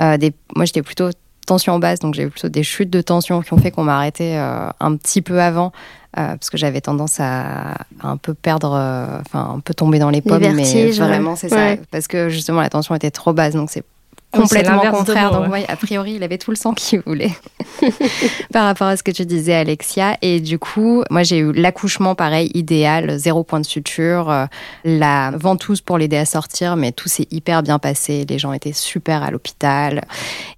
Euh, 0.00 0.16
moi 0.54 0.64
j'étais 0.64 0.82
plutôt 0.82 1.10
tension 1.46 1.78
basse, 1.78 1.98
donc 1.98 2.14
j'ai 2.14 2.24
eu 2.24 2.30
plutôt 2.30 2.48
des 2.48 2.62
chutes 2.62 2.90
de 2.90 3.00
tension 3.00 3.42
qui 3.42 3.52
ont 3.52 3.58
fait 3.58 3.70
qu'on 3.70 3.84
m'a 3.84 3.96
arrêté 3.96 4.36
un 4.36 4.96
petit 4.96 5.22
peu 5.22 5.40
avant 5.40 5.72
parce 6.12 6.50
que 6.50 6.56
j'avais 6.56 6.80
tendance 6.80 7.18
à, 7.20 7.76
un 8.02 8.16
peu 8.16 8.34
perdre, 8.34 8.70
enfin 9.20 9.54
un 9.56 9.60
peu 9.60 9.74
tomber 9.74 9.98
dans 9.98 10.10
les 10.10 10.20
pommes, 10.22 10.42
mais 10.54 10.90
vraiment 10.90 11.36
c'est 11.36 11.48
ça, 11.48 11.76
parce 11.90 12.08
que 12.08 12.28
justement 12.28 12.60
la 12.60 12.70
tension 12.70 12.94
était 12.94 13.10
trop 13.10 13.32
basse, 13.32 13.54
donc 13.54 13.70
c'est 13.70 13.84
complètement 14.30 14.80
contraire. 14.90 15.30
Donc, 15.32 15.52
a 15.68 15.76
priori, 15.76 16.14
il 16.14 16.22
avait 16.22 16.38
tout 16.38 16.50
le 16.50 16.56
sang 16.56 16.72
qu'il 16.72 17.00
voulait 17.00 17.32
par 18.52 18.64
rapport 18.64 18.86
à 18.86 18.96
ce 18.96 19.02
que 19.02 19.10
tu 19.10 19.26
disais, 19.26 19.54
Alexia. 19.54 20.16
Et 20.22 20.40
du 20.40 20.58
coup, 20.58 21.02
moi, 21.10 21.22
j'ai 21.22 21.38
eu 21.38 21.52
l'accouchement 21.52 22.14
pareil, 22.14 22.50
idéal, 22.54 23.18
zéro 23.18 23.42
point 23.42 23.60
de 23.60 23.66
suture, 23.66 24.30
euh, 24.30 24.46
la 24.84 25.32
ventouse 25.32 25.80
pour 25.80 25.98
l'aider 25.98 26.16
à 26.16 26.24
sortir, 26.24 26.76
mais 26.76 26.92
tout 26.92 27.08
s'est 27.08 27.26
hyper 27.30 27.62
bien 27.62 27.78
passé. 27.78 28.24
Les 28.28 28.38
gens 28.38 28.52
étaient 28.52 28.72
super 28.72 29.22
à 29.22 29.30
l'hôpital. 29.30 30.02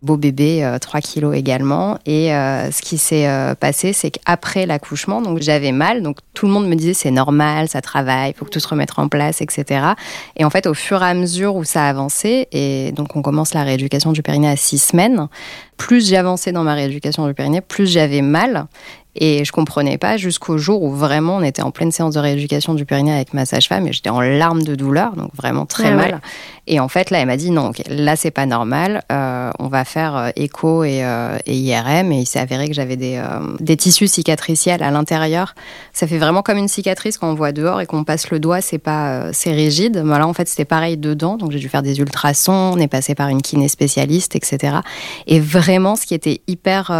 Beau 0.03 0.17
bébé, 0.17 0.77
3 0.81 0.99
euh, 0.99 1.01
kilos 1.01 1.37
également. 1.37 1.99
Et 2.07 2.35
euh, 2.35 2.71
ce 2.71 2.83
qui 2.83 2.99
s'est 2.99 3.29
passé, 3.59 3.93
c'est 3.93 4.11
qu'après 4.11 4.67
l'accouchement, 4.67 5.23
donc 5.23 5.41
j'avais 5.41 5.73
mal. 5.73 6.03
Donc 6.03 6.19
tout 6.35 6.47
le 6.47 6.53
monde 6.53 6.67
me 6.69 6.75
disait 6.75 6.95
c'est 6.95 7.11
normal, 7.11 7.69
ça 7.69 7.81
travaille, 7.81 8.31
il 8.31 8.35
faut 8.35 8.45
que 8.45 8.51
tout 8.51 8.61
se 8.61 8.69
remette 8.69 8.91
en 8.97 9.09
place, 9.09 9.41
etc. 9.41 9.87
Et 10.37 10.45
en 10.45 10.51
fait, 10.51 10.67
au 10.67 10.75
fur 10.75 11.03
et 11.03 11.07
à 11.07 11.15
mesure 11.15 11.57
où 11.57 11.65
ça 11.65 11.87
avançait, 11.87 12.49
et 12.53 12.93
donc 12.93 13.17
on 13.17 13.23
commence 13.23 13.55
la 13.55 13.62
rééducation 13.65 14.13
du 14.13 14.23
périnée 14.23 14.49
à 14.49 14.57
six 14.57 14.79
semaines. 14.79 15.29
Plus 15.77 16.09
j'avançais 16.09 16.53
dans 16.53 16.65
ma 16.65 16.75
rééducation 16.75 17.27
du 17.27 17.35
périnée, 17.35 17.61
plus 17.61 17.87
j'avais 17.87 18.23
mal. 18.23 18.67
Et 19.15 19.45
je 19.45 19.53
comprenais 19.53 19.99
pas 19.99 20.17
jusqu'au 20.17 20.57
jour 20.57 20.83
où 20.83 20.91
vraiment 20.91 21.37
on 21.37 21.43
était 21.43 21.61
en 21.61 21.71
pleine 21.71 21.93
séance 21.93 22.15
de 22.15 22.21
rééducation 22.21 22.73
du 22.73 22.87
périnée 22.87 23.13
avec 23.13 23.35
ma 23.35 23.45
sage-femme 23.45 23.87
et 23.87 23.93
j'étais 23.93 24.09
en 24.09 24.21
larmes 24.21 24.63
de 24.63 24.75
douleur, 24.75 25.15
donc 25.17 25.31
vraiment 25.35 25.67
très 25.67 25.89
ah 25.89 25.97
mal. 25.97 26.21
Et 26.69 26.79
en 26.79 26.89
fait, 26.89 27.11
là, 27.11 27.19
elle 27.19 27.27
m'a 27.27 27.37
dit 27.37 27.51
non, 27.51 27.73
là, 27.89 28.17
c'est 28.17 28.31
pas 28.31 28.47
normal. 28.47 29.03
Euh, 29.11 29.51
on 29.59 29.67
va 29.67 29.85
faire 29.85 30.17
euh, 30.17 30.31
écho 30.37 30.85
et, 30.85 31.05
euh, 31.05 31.37
et, 31.45 31.57
IRM. 31.57 32.13
Et 32.13 32.21
il 32.21 32.27
s'est 32.27 32.39
avéré 32.39 32.69
que 32.69 32.75
j'avais 32.75 32.97
des, 32.97 33.21
des, 33.61 33.77
tissus 33.77 34.07
cicatriciels 34.07 34.83
à 34.83 34.91
l'intérieur. 34.91 35.55
Ça 35.93 36.07
fait 36.07 36.19
vraiment 36.19 36.43
comme 36.43 36.59
une 36.59 36.69
cicatrice 36.69 37.19
quand 37.19 37.29
on 37.29 37.35
voit 37.35 37.53
dehors 37.53 37.81
et 37.81 37.87
qu'on 37.87 38.05
passe 38.05 38.31
le 38.31 38.39
doigt, 38.39 38.61
c'est 38.61 38.79
pas, 38.79 39.33
c'est 39.33 39.53
rigide. 39.53 40.03
Mais 40.05 40.19
là, 40.19 40.27
en 40.27 40.33
fait, 40.33 40.49
c'était 40.49 40.65
pareil 40.65 40.97
dedans. 40.97 41.37
Donc, 41.37 41.51
j'ai 41.51 41.59
dû 41.59 41.69
faire 41.69 41.83
des 41.83 41.99
ultrasons. 41.99 42.53
On 42.75 42.79
est 42.79 42.89
passé 42.89 43.15
par 43.17 43.29
une 43.29 43.43
kiné 43.43 43.67
spécialiste, 43.67 44.37
etc. 44.37 44.77
Et 45.27 45.41
vraiment, 45.41 45.97
ce 45.97 46.07
qui 46.07 46.15
était 46.15 46.43
hyper 46.47 46.93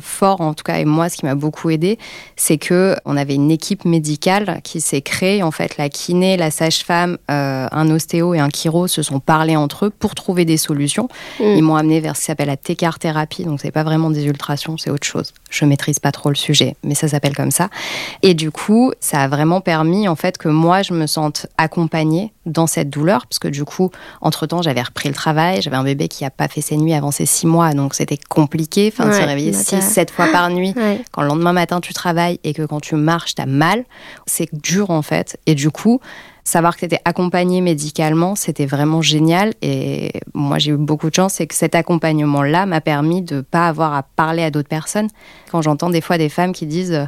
fort, 0.00 0.40
en 0.40 0.54
tout 0.54 0.64
cas, 0.64 0.78
et 0.78 0.84
moi, 0.84 1.08
ce 1.08 1.16
qui 1.16 1.26
m'a 1.26 1.34
beaucoup 1.34 1.57
aidé, 1.68 1.98
c'est 2.36 2.58
que 2.58 2.96
on 3.04 3.16
avait 3.16 3.34
une 3.34 3.50
équipe 3.50 3.84
médicale 3.84 4.60
qui 4.62 4.80
s'est 4.80 5.02
créée. 5.02 5.42
En 5.42 5.50
fait, 5.50 5.76
la 5.76 5.88
kiné, 5.88 6.36
la 6.36 6.50
sage-femme, 6.50 7.18
un 7.28 7.90
ostéo 7.90 8.34
et 8.34 8.38
un 8.38 8.48
chiro 8.48 8.86
se 8.86 9.02
sont 9.02 9.20
parlé 9.20 9.56
entre 9.56 9.86
eux 9.86 9.90
pour 9.90 10.14
trouver 10.14 10.44
des 10.44 10.56
solutions. 10.56 11.08
Mm. 11.40 11.44
Ils 11.44 11.62
m'ont 11.62 11.76
amené 11.76 12.00
vers 12.00 12.16
ce 12.16 12.20
qui 12.20 12.26
s'appelle 12.26 12.48
la 12.48 12.56
técar 12.56 12.98
thérapie, 12.98 13.44
donc 13.44 13.60
c'est 13.60 13.70
pas 13.70 13.82
vraiment 13.82 14.10
des 14.10 14.26
ultrations, 14.26 14.76
c'est 14.78 14.90
autre 14.90 15.06
chose. 15.06 15.32
Je 15.50 15.64
maîtrise 15.64 15.98
pas 15.98 16.12
trop 16.12 16.28
le 16.28 16.36
sujet, 16.36 16.76
mais 16.84 16.94
ça 16.94 17.08
s'appelle 17.08 17.34
comme 17.34 17.50
ça. 17.50 17.68
Et 18.22 18.34
du 18.34 18.50
coup, 18.50 18.92
ça 19.00 19.22
a 19.22 19.28
vraiment 19.28 19.60
permis 19.60 20.08
en 20.08 20.16
fait 20.16 20.38
que 20.38 20.48
moi 20.48 20.82
je 20.82 20.94
me 20.94 21.06
sente 21.06 21.46
accompagnée 21.56 22.32
dans 22.46 22.66
cette 22.66 22.88
douleur, 22.88 23.26
parce 23.26 23.38
que 23.38 23.48
du 23.48 23.64
coup, 23.64 23.90
entre 24.20 24.46
temps, 24.46 24.62
j'avais 24.62 24.82
repris 24.82 25.08
le 25.08 25.14
travail, 25.14 25.60
j'avais 25.60 25.76
un 25.76 25.84
bébé 25.84 26.08
qui 26.08 26.24
a 26.24 26.30
pas 26.30 26.48
fait 26.48 26.62
ses 26.62 26.76
nuits 26.76 26.94
avant 26.94 27.10
ses 27.10 27.26
six 27.26 27.46
mois, 27.46 27.74
donc 27.74 27.94
c'était 27.94 28.18
compliqué, 28.28 28.92
enfin 28.92 29.08
de 29.08 29.12
se 29.12 29.20
réveiller 29.20 29.52
six, 29.52 29.82
sept 29.82 30.10
fois 30.10 30.28
par 30.32 30.48
nuit, 30.50 30.74
quand 31.12 31.22
le 31.22 31.28
lendemain 31.28 31.47
matin 31.52 31.80
tu 31.80 31.92
travailles 31.92 32.40
et 32.44 32.54
que 32.54 32.62
quand 32.62 32.80
tu 32.80 32.94
marches 32.94 33.34
t'as 33.34 33.46
mal, 33.46 33.84
c'est 34.26 34.48
dur 34.52 34.90
en 34.90 35.02
fait. 35.02 35.38
Et 35.46 35.54
du 35.54 35.70
coup, 35.70 36.00
savoir 36.48 36.74
que 36.74 36.80
tu 36.80 36.86
étais 36.86 37.00
accompagné 37.04 37.60
médicalement, 37.60 38.34
c'était 38.34 38.66
vraiment 38.66 39.02
génial. 39.02 39.52
Et 39.62 40.12
moi, 40.34 40.58
j'ai 40.58 40.72
eu 40.72 40.76
beaucoup 40.76 41.10
de 41.10 41.14
chance, 41.14 41.40
et 41.40 41.46
que 41.46 41.54
cet 41.54 41.74
accompagnement-là 41.74 42.66
m'a 42.66 42.80
permis 42.80 43.22
de 43.22 43.42
pas 43.42 43.68
avoir 43.68 43.94
à 43.94 44.02
parler 44.02 44.42
à 44.42 44.50
d'autres 44.50 44.68
personnes. 44.68 45.08
Quand 45.50 45.62
j'entends 45.62 45.90
des 45.90 46.00
fois 46.00 46.18
des 46.18 46.28
femmes 46.28 46.52
qui 46.52 46.66
disent 46.66 47.06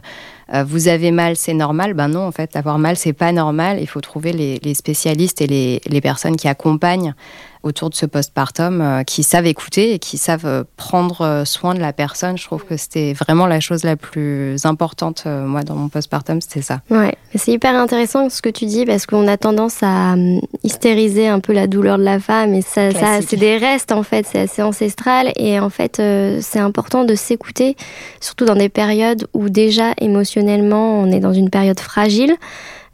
euh, 0.52 0.64
Vous 0.64 0.88
avez 0.88 1.10
mal, 1.10 1.36
c'est 1.36 1.54
normal, 1.54 1.94
ben 1.94 2.08
non, 2.08 2.26
en 2.26 2.32
fait, 2.32 2.56
avoir 2.56 2.78
mal, 2.78 2.96
c'est 2.96 3.12
pas 3.12 3.32
normal. 3.32 3.78
Il 3.80 3.86
faut 3.86 4.00
trouver 4.00 4.32
les, 4.32 4.74
spécialistes 4.74 5.40
et 5.40 5.46
les, 5.46 5.80
les 5.86 6.00
personnes 6.00 6.36
qui 6.36 6.48
accompagnent 6.48 7.14
autour 7.62 7.90
de 7.90 7.94
ce 7.94 8.06
postpartum 8.06 8.80
euh, 8.80 9.02
qui 9.02 9.22
savent 9.22 9.46
écouter 9.46 9.92
et 9.94 9.98
qui 9.98 10.16
savent 10.16 10.46
euh, 10.46 10.64
prendre 10.76 11.20
euh, 11.20 11.44
soin 11.44 11.74
de 11.74 11.80
la 11.80 11.92
personne. 11.92 12.38
Je 12.38 12.44
trouve 12.44 12.64
que 12.64 12.76
c'était 12.76 13.12
vraiment 13.12 13.46
la 13.46 13.60
chose 13.60 13.84
la 13.84 13.96
plus 13.96 14.64
importante, 14.64 15.26
moi, 15.26 15.62
dans 15.62 15.74
mon 15.74 15.88
postpartum, 15.88 16.40
c'était 16.40 16.62
ça. 16.62 16.80
Ouais, 16.90 17.14
c'est 17.34 17.52
hyper 17.52 17.74
intéressant 17.74 18.30
ce 18.30 18.40
que 18.40 18.48
tu 18.48 18.66
dis 18.66 18.86
parce 18.86 19.06
qu'on 19.06 19.28
a 19.28 19.36
tendance 19.36 19.82
à 19.82 20.14
hystériser 20.62 21.28
un 21.28 21.40
peu 21.40 21.52
la 21.52 21.66
douleur 21.66 21.98
de 21.98 22.02
la 22.02 22.20
femme 22.20 22.54
et 22.54 22.62
ça, 22.62 22.90
ça 22.92 23.20
c'est 23.26 23.36
des 23.36 23.56
restes 23.58 23.92
en 23.92 24.02
fait, 24.02 24.26
c'est 24.30 24.40
assez 24.40 24.62
ancestral 24.62 25.32
et 25.36 25.60
en 25.60 25.70
fait, 25.70 25.96
c'est 26.40 26.58
important 26.58 27.04
de 27.04 27.14
s'écouter, 27.14 27.76
surtout 28.20 28.44
dans 28.44 28.56
des 28.56 28.68
périodes 28.68 29.26
où 29.34 29.48
déjà 29.48 29.92
émotionnellement 29.98 30.39
on 30.42 31.10
est 31.10 31.20
dans 31.20 31.32
une 31.32 31.50
période 31.50 31.80
fragile 31.80 32.36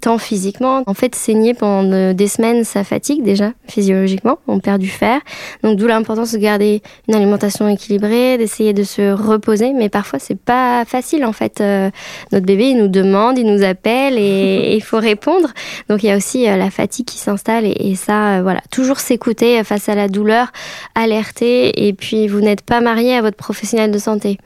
tant 0.06 0.18
physiquement. 0.18 0.84
En 0.86 0.94
fait, 0.94 1.16
saigner 1.16 1.52
pendant 1.52 2.12
des 2.14 2.28
semaines, 2.28 2.62
ça 2.62 2.84
fatigue 2.84 3.24
déjà 3.24 3.50
physiologiquement. 3.66 4.38
On 4.46 4.60
perd 4.60 4.80
du 4.80 4.88
fer. 4.88 5.20
Donc 5.64 5.78
d'où 5.78 5.88
l'importance 5.88 6.30
de 6.30 6.38
garder 6.38 6.80
une 7.08 7.16
alimentation 7.16 7.66
équilibrée, 7.68 8.38
d'essayer 8.38 8.72
de 8.72 8.84
se 8.84 9.10
reposer. 9.12 9.72
Mais 9.72 9.88
parfois, 9.88 10.20
c'est 10.20 10.38
pas 10.38 10.84
facile 10.84 11.24
en 11.24 11.32
fait. 11.32 11.60
Euh, 11.60 11.90
notre 12.30 12.46
bébé, 12.46 12.68
il 12.68 12.78
nous 12.78 12.86
demande, 12.86 13.36
il 13.36 13.52
nous 13.52 13.64
appelle 13.64 14.16
et 14.16 14.74
il 14.76 14.80
faut 14.80 15.00
répondre. 15.00 15.48
Donc 15.88 16.04
il 16.04 16.06
y 16.06 16.12
a 16.12 16.16
aussi 16.16 16.48
euh, 16.48 16.56
la 16.56 16.70
fatigue 16.70 17.06
qui 17.06 17.18
s'installe 17.18 17.64
et, 17.64 17.96
ça, 17.96 18.36
euh, 18.36 18.42
voilà, 18.42 18.60
toujours 18.70 19.00
s'écouter 19.00 19.64
face 19.64 19.88
à 19.88 19.96
la 19.96 20.06
douleur, 20.06 20.52
alerter. 20.94 21.88
Et 21.88 21.92
puis 21.92 22.28
vous 22.28 22.40
n'êtes 22.40 22.62
pas 22.62 22.80
marié 22.80 23.16
à 23.16 23.22
votre 23.22 23.36
professionnel 23.36 23.90
de 23.90 23.98
santé 23.98 24.38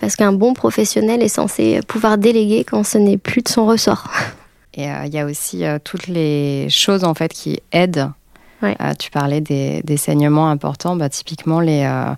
parce 0.00 0.16
qu'un 0.16 0.32
bon 0.32 0.54
professionnel 0.54 1.22
est 1.22 1.28
censé 1.28 1.80
pouvoir 1.86 2.16
déléguer 2.16 2.64
quand 2.64 2.82
ce 2.82 2.96
n'est 2.96 3.18
plus 3.18 3.42
de 3.42 3.48
son 3.48 3.66
ressort. 3.66 4.08
Et 4.74 4.84
il 4.84 5.14
y 5.14 5.18
a 5.18 5.26
aussi 5.26 5.64
toutes 5.84 6.06
les 6.06 6.68
choses 6.70 7.04
en 7.04 7.14
fait 7.14 7.32
qui 7.32 7.60
aident. 7.72 8.10
Tu 8.98 9.10
parlais 9.10 9.40
des, 9.40 9.96
saignements 9.96 10.48
importants, 10.48 10.96
bah, 10.96 11.08
typiquement 11.08 11.60
les, 11.60 11.82
euh, 11.84 12.14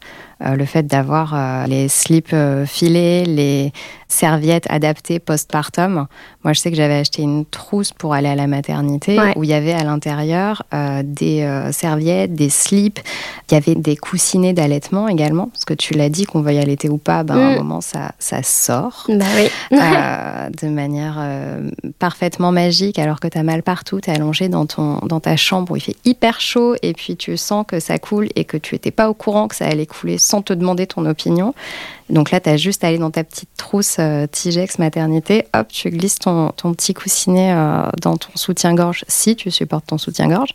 le 0.53 0.65
fait 0.65 0.87
d'avoir 0.87 1.35
euh, 1.35 1.67
les 1.67 1.89
slips 1.89 2.33
euh, 2.33 2.67
filés, 2.67 3.25
les 3.25 3.73
serviettes 4.09 4.67
adaptées 4.69 5.19
postpartum. 5.19 6.07
Moi, 6.45 6.53
je 6.53 6.61
sais 6.61 6.71
que 6.71 6.77
j'avais 6.77 6.99
acheté 6.99 7.23
une 7.23 7.45
trousse 7.47 7.93
pour 7.93 8.15
aller 8.15 8.29
à 8.29 8.35
la 8.35 8.47
maternité 8.47 9.19
où 9.35 9.43
il 9.43 9.51
y 9.51 9.55
avait 9.55 9.73
à 9.73 9.83
l'intérieur 9.83 10.63
des 11.03 11.69
serviettes, 11.73 12.33
des 12.33 12.49
slips, 12.49 13.01
il 13.51 13.55
y 13.55 13.57
avait 13.57 13.75
des 13.75 13.97
coussinets 13.97 14.53
d'allaitement 14.53 15.09
également, 15.09 15.47
parce 15.47 15.65
que 15.65 15.75
tu 15.75 15.95
l'as 15.95 16.11
dit 16.11 16.27
qu'on 16.27 16.43
veuille 16.43 16.59
allaiter 16.59 16.89
ou 16.89 16.99
pas, 16.99 17.25
ben, 17.25 17.35
à 17.35 17.39
un 17.39 17.53
mm. 17.55 17.57
moment 17.57 17.81
ça, 17.81 18.13
ça 18.21 18.45
sort 18.45 19.07
bah 19.09 19.25
oui. 19.37 19.49
de 19.73 20.69
manière 20.69 21.19
parfaitement 21.99 22.53
magique 22.53 23.01
alors 23.01 23.19
que 23.19 23.27
tu 23.27 23.39
as 23.39 23.43
mal 23.43 23.65
partout, 23.65 24.01
tu 24.01 24.11
es 24.11 24.15
allongé 24.15 24.49
dans, 24.49 24.67
ton, 24.67 24.99
dans 24.99 25.21
ta 25.21 25.37
chambre 25.37 25.73
où 25.73 25.77
il 25.77 25.83
fait 25.83 25.97
hyper 26.05 26.41
chaud 26.41 26.77
et 26.83 26.93
puis 26.93 27.17
tu 27.17 27.37
sens 27.37 27.65
que 27.67 27.81
ça 27.81 27.99
coule 27.99 28.29
et 28.37 28.45
que 28.45 28.59
tu 28.59 28.77
n'étais 28.77 28.93
pas 28.93 29.11
au 29.11 29.15
courant 29.15 29.49
que 29.49 29.57
ça 29.57 29.67
allait 29.67 29.87
couler 29.87 30.19
sans 30.19 30.34
te 30.43 30.53
demander 30.53 30.87
ton 30.87 31.07
opinion. 31.07 31.55
Donc 32.11 32.31
là, 32.31 32.41
tu 32.41 32.51
as 32.51 32.57
juste 32.57 32.85
à 32.85 32.89
aller 32.89 32.99
dans 32.99 33.11
ta 33.11 33.25
petite 33.25 33.49
trousse 33.57 33.97
euh, 33.99 34.27
Tigex 34.31 34.79
maternité, 34.79 35.47
hop, 35.55 35.69
tu 35.69 35.91
glisses 35.91 36.19
ton, 36.19 36.51
ton 36.51 36.75
petit 36.75 36.93
coussinet 36.93 37.53
euh, 37.53 37.89
dans 38.03 38.17
ton 38.17 38.31
soutien-gorge, 38.35 39.05
si 39.09 39.37
tu 39.37 39.51
supportes 39.51 39.87
ton 39.87 39.97
soutien-gorge. 39.97 40.51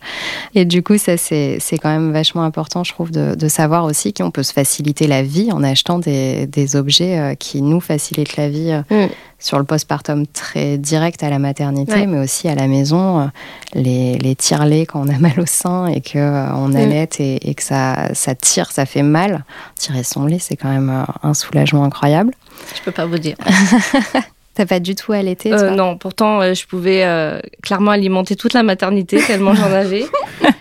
Et 0.54 0.64
du 0.64 0.82
coup, 0.82 0.96
ça, 0.96 1.16
c'est 1.16 1.58
quand 1.82 1.88
même 1.88 2.12
vachement 2.12 2.44
important, 2.44 2.84
je 2.84 2.92
trouve, 2.92 3.10
de, 3.10 3.34
de 3.34 3.48
savoir 3.48 3.84
aussi 3.84 4.12
qu'on 4.12 4.30
peut 4.30 4.44
se 4.44 4.52
faciliter 4.52 5.08
la 5.08 5.22
vie 5.22 5.50
en 5.50 5.64
achetant 5.64 5.98
des, 5.98 6.46
des 6.46 6.76
objets 6.76 7.18
euh, 7.18 7.34
qui 7.34 7.62
nous 7.62 7.80
facilitent 7.80 8.36
la 8.36 8.48
vie. 8.48 8.80
Mm. 8.90 9.06
Sur 9.42 9.56
le 9.56 9.64
postpartum 9.64 10.26
très 10.26 10.76
direct 10.76 11.22
à 11.22 11.30
la 11.30 11.38
maternité, 11.38 12.06
mais 12.06 12.18
aussi 12.18 12.46
à 12.46 12.54
la 12.54 12.66
maison, 12.66 13.30
les, 13.72 14.18
les 14.18 14.36
tire-laits 14.36 14.86
quand 14.86 15.00
on 15.00 15.08
a 15.08 15.18
mal 15.18 15.40
au 15.40 15.46
sein 15.46 15.86
et 15.86 16.02
qu'on 16.02 16.20
on 16.20 16.68
mm. 16.68 16.76
allait 16.76 17.08
et, 17.20 17.48
et, 17.48 17.54
que 17.54 17.62
ça, 17.62 18.12
ça 18.12 18.34
tire, 18.34 18.70
ça 18.70 18.84
fait 18.84 19.02
mal. 19.02 19.46
Tirer 19.76 20.02
son 20.02 20.26
lait, 20.26 20.38
c'est 20.38 20.56
quand 20.56 20.68
même 20.68 21.06
un 21.22 21.34
soulagement 21.34 21.84
incroyable. 21.84 22.34
Je 22.74 22.82
peux 22.82 22.92
pas 22.92 23.06
vous 23.06 23.18
dire. 23.18 23.36
T'as 24.60 24.66
pas 24.66 24.78
du 24.78 24.94
tout 24.94 25.12
allaité 25.12 25.54
euh, 25.54 25.70
Non, 25.70 25.96
pourtant 25.96 26.42
euh, 26.42 26.52
je 26.52 26.66
pouvais 26.66 27.02
euh, 27.06 27.40
clairement 27.62 27.92
alimenter 27.92 28.36
toute 28.36 28.52
la 28.52 28.62
maternité 28.62 29.18
tellement 29.26 29.54
j'en 29.54 29.72
avais. 29.72 30.04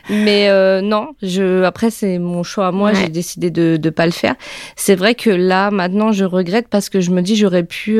Mais 0.10 0.48
euh, 0.48 0.80
non, 0.80 1.10
je 1.22 1.64
après 1.64 1.92
c'est 1.92 2.18
mon 2.18 2.42
choix 2.44 2.68
à 2.68 2.72
moi, 2.72 2.94
j'ai 2.94 3.10
décidé 3.10 3.52
de 3.52 3.78
ne 3.84 3.90
pas 3.90 4.06
le 4.06 4.14
faire. 4.14 4.36
C'est 4.78 4.96
vrai 4.96 5.16
que 5.16 5.30
là 5.30 5.70
maintenant 5.70 6.14
je 6.14 6.24
regrette 6.24 6.70
parce 6.70 6.88
que 6.88 7.02
je 7.02 7.12
me 7.12 7.22
dis 7.22 7.36
j'aurais 7.36 7.66
pu 7.66 8.00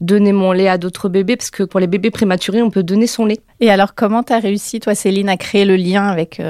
donner 0.00 0.32
mon 0.32 0.50
lait 0.50 0.68
à 0.68 0.76
d'autres 0.76 1.08
bébés 1.08 1.36
parce 1.36 1.50
que 1.50 1.62
pour 1.62 1.78
les 1.78 1.86
bébés 1.86 2.10
prématurés 2.10 2.60
on 2.60 2.70
peut 2.70 2.82
donner 2.82 3.06
son 3.06 3.26
lait. 3.26 3.38
Et 3.60 3.70
alors 3.70 3.94
comment 3.94 4.24
tu 4.24 4.32
as 4.32 4.40
réussi 4.40 4.80
toi 4.80 4.94
Céline 4.94 5.28
à 5.28 5.36
créer 5.36 5.64
le 5.64 5.76
lien 5.76 6.08
avec 6.08 6.42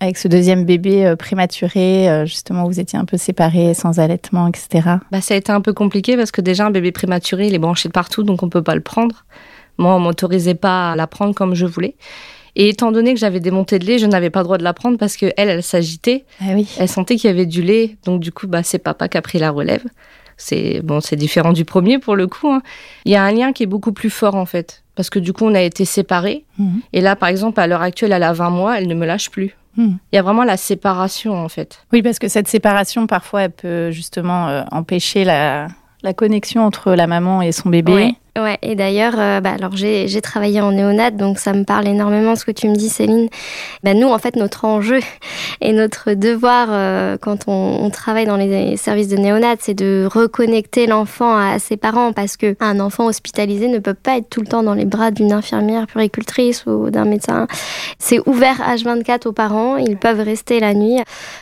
avec 0.00 0.18
ce 0.18 0.28
deuxième 0.28 0.64
bébé 0.64 1.14
prématuré 1.18 2.24
justement 2.26 2.64
vous 2.66 2.78
étiez 2.78 2.98
un 2.98 3.06
peu 3.06 3.16
séparés 3.16 3.72
sans 3.74 3.98
allaitement 3.98 4.46
etc. 4.48 4.96
Bah 5.10 5.20
ça 5.20 5.34
a 5.34 5.36
été 5.38 5.50
un 5.50 5.62
peu 5.62 5.72
compliqué 5.72 6.16
parce 6.16 6.30
que 6.30 6.42
déjà 6.42 6.66
un 6.66 6.70
bébé 6.70 6.92
prématuré 6.92 7.48
il 7.48 7.54
est 7.54 7.58
branché 7.58 7.88
de 7.88 7.92
partout 8.02 8.24
donc 8.24 8.42
on 8.42 8.48
peut 8.48 8.62
pas 8.62 8.74
le 8.74 8.80
prendre. 8.80 9.24
Moi 9.78 9.94
on 9.94 10.00
m'autorisait 10.00 10.56
pas 10.56 10.92
à 10.92 10.96
la 10.96 11.06
prendre 11.06 11.34
comme 11.34 11.54
je 11.54 11.66
voulais. 11.66 11.94
Et 12.56 12.68
étant 12.68 12.90
donné 12.92 13.14
que 13.14 13.20
j'avais 13.20 13.40
des 13.40 13.50
montées 13.50 13.78
de 13.78 13.86
lait, 13.86 13.98
je 13.98 14.06
n'avais 14.06 14.28
pas 14.28 14.40
le 14.40 14.44
droit 14.44 14.58
de 14.58 14.64
la 14.64 14.74
prendre 14.74 14.98
parce 14.98 15.16
que 15.16 15.26
elle, 15.36 15.48
elle 15.48 15.62
s'agitait. 15.62 16.24
Ah 16.40 16.54
oui. 16.54 16.68
Elle 16.78 16.88
sentait 16.88 17.16
qu'il 17.16 17.28
y 17.28 17.32
avait 17.32 17.46
du 17.46 17.62
lait, 17.62 17.96
donc 18.04 18.20
du 18.20 18.32
coup, 18.32 18.46
bah 18.46 18.62
c'est 18.62 18.78
papa 18.78 19.08
qui 19.08 19.16
a 19.16 19.22
pris 19.22 19.38
la 19.38 19.50
relève. 19.50 19.84
C'est 20.36 20.80
bon, 20.82 21.00
c'est 21.00 21.16
différent 21.16 21.52
du 21.52 21.64
premier 21.64 21.98
pour 21.98 22.16
le 22.16 22.26
coup. 22.26 22.50
Hein. 22.50 22.62
Il 23.04 23.12
y 23.12 23.16
a 23.16 23.22
un 23.22 23.32
lien 23.32 23.52
qui 23.52 23.62
est 23.62 23.66
beaucoup 23.66 23.92
plus 23.92 24.10
fort 24.10 24.34
en 24.34 24.46
fait, 24.46 24.82
parce 24.96 25.08
que 25.08 25.20
du 25.20 25.32
coup, 25.32 25.46
on 25.46 25.54
a 25.54 25.62
été 25.62 25.84
séparés. 25.84 26.44
Mhm. 26.58 26.80
Et 26.92 27.00
là, 27.00 27.16
par 27.16 27.28
exemple, 27.28 27.60
à 27.60 27.66
l'heure 27.66 27.82
actuelle, 27.82 28.12
elle 28.12 28.22
a 28.24 28.32
20 28.32 28.50
mois, 28.50 28.78
elle 28.78 28.88
ne 28.88 28.94
me 28.94 29.06
lâche 29.06 29.30
plus. 29.30 29.56
Mhm. 29.76 29.98
Il 30.12 30.16
y 30.16 30.18
a 30.18 30.22
vraiment 30.22 30.44
la 30.44 30.58
séparation 30.58 31.32
en 31.32 31.48
fait. 31.48 31.86
Oui, 31.92 32.02
parce 32.02 32.18
que 32.18 32.28
cette 32.28 32.48
séparation, 32.48 33.06
parfois, 33.06 33.42
elle 33.42 33.52
peut 33.52 33.90
justement 33.92 34.48
euh, 34.48 34.62
empêcher 34.72 35.24
la, 35.24 35.68
la 36.02 36.12
connexion 36.12 36.64
entre 36.64 36.94
la 36.94 37.06
maman 37.06 37.42
et 37.42 37.52
son 37.52 37.68
bébé. 37.68 38.16
Et 38.62 38.74
d'ailleurs, 38.74 39.14
euh, 39.18 39.40
bah, 39.40 39.50
alors 39.50 39.76
j'ai, 39.76 40.08
j'ai 40.08 40.22
travaillé 40.22 40.60
en 40.62 40.72
néonat, 40.72 41.10
donc 41.10 41.38
ça 41.38 41.52
me 41.52 41.64
parle 41.64 41.86
énormément 41.86 42.34
ce 42.34 42.46
que 42.46 42.50
tu 42.50 42.68
me 42.68 42.74
dis, 42.74 42.88
Céline. 42.88 43.28
Bah, 43.82 43.92
nous, 43.92 44.08
en 44.08 44.18
fait, 44.18 44.36
notre 44.36 44.64
enjeu 44.64 45.00
et 45.60 45.72
notre 45.72 46.14
devoir 46.14 46.68
euh, 46.70 47.18
quand 47.20 47.46
on, 47.46 47.84
on, 47.84 47.90
travaille 47.90 48.24
dans 48.24 48.38
les 48.38 48.76
services 48.78 49.08
de 49.08 49.16
néonat, 49.16 49.56
c'est 49.60 49.74
de 49.74 50.08
reconnecter 50.10 50.86
l'enfant 50.86 51.36
à 51.36 51.58
ses 51.58 51.76
parents, 51.76 52.12
parce 52.12 52.38
que 52.38 52.56
un 52.60 52.80
enfant 52.80 53.04
hospitalisé 53.04 53.68
ne 53.68 53.78
peut 53.78 53.94
pas 53.94 54.16
être 54.16 54.30
tout 54.30 54.40
le 54.40 54.46
temps 54.46 54.62
dans 54.62 54.74
les 54.74 54.86
bras 54.86 55.10
d'une 55.10 55.32
infirmière 55.32 55.86
puricultrice 55.86 56.64
ou 56.64 56.88
d'un 56.88 57.04
médecin. 57.04 57.46
C'est 57.98 58.26
ouvert 58.26 58.60
H24 58.60 59.28
aux 59.28 59.32
parents, 59.32 59.76
ils 59.76 59.98
peuvent 59.98 60.20
rester 60.20 60.58
la 60.58 60.72
nuit. 60.72 61.00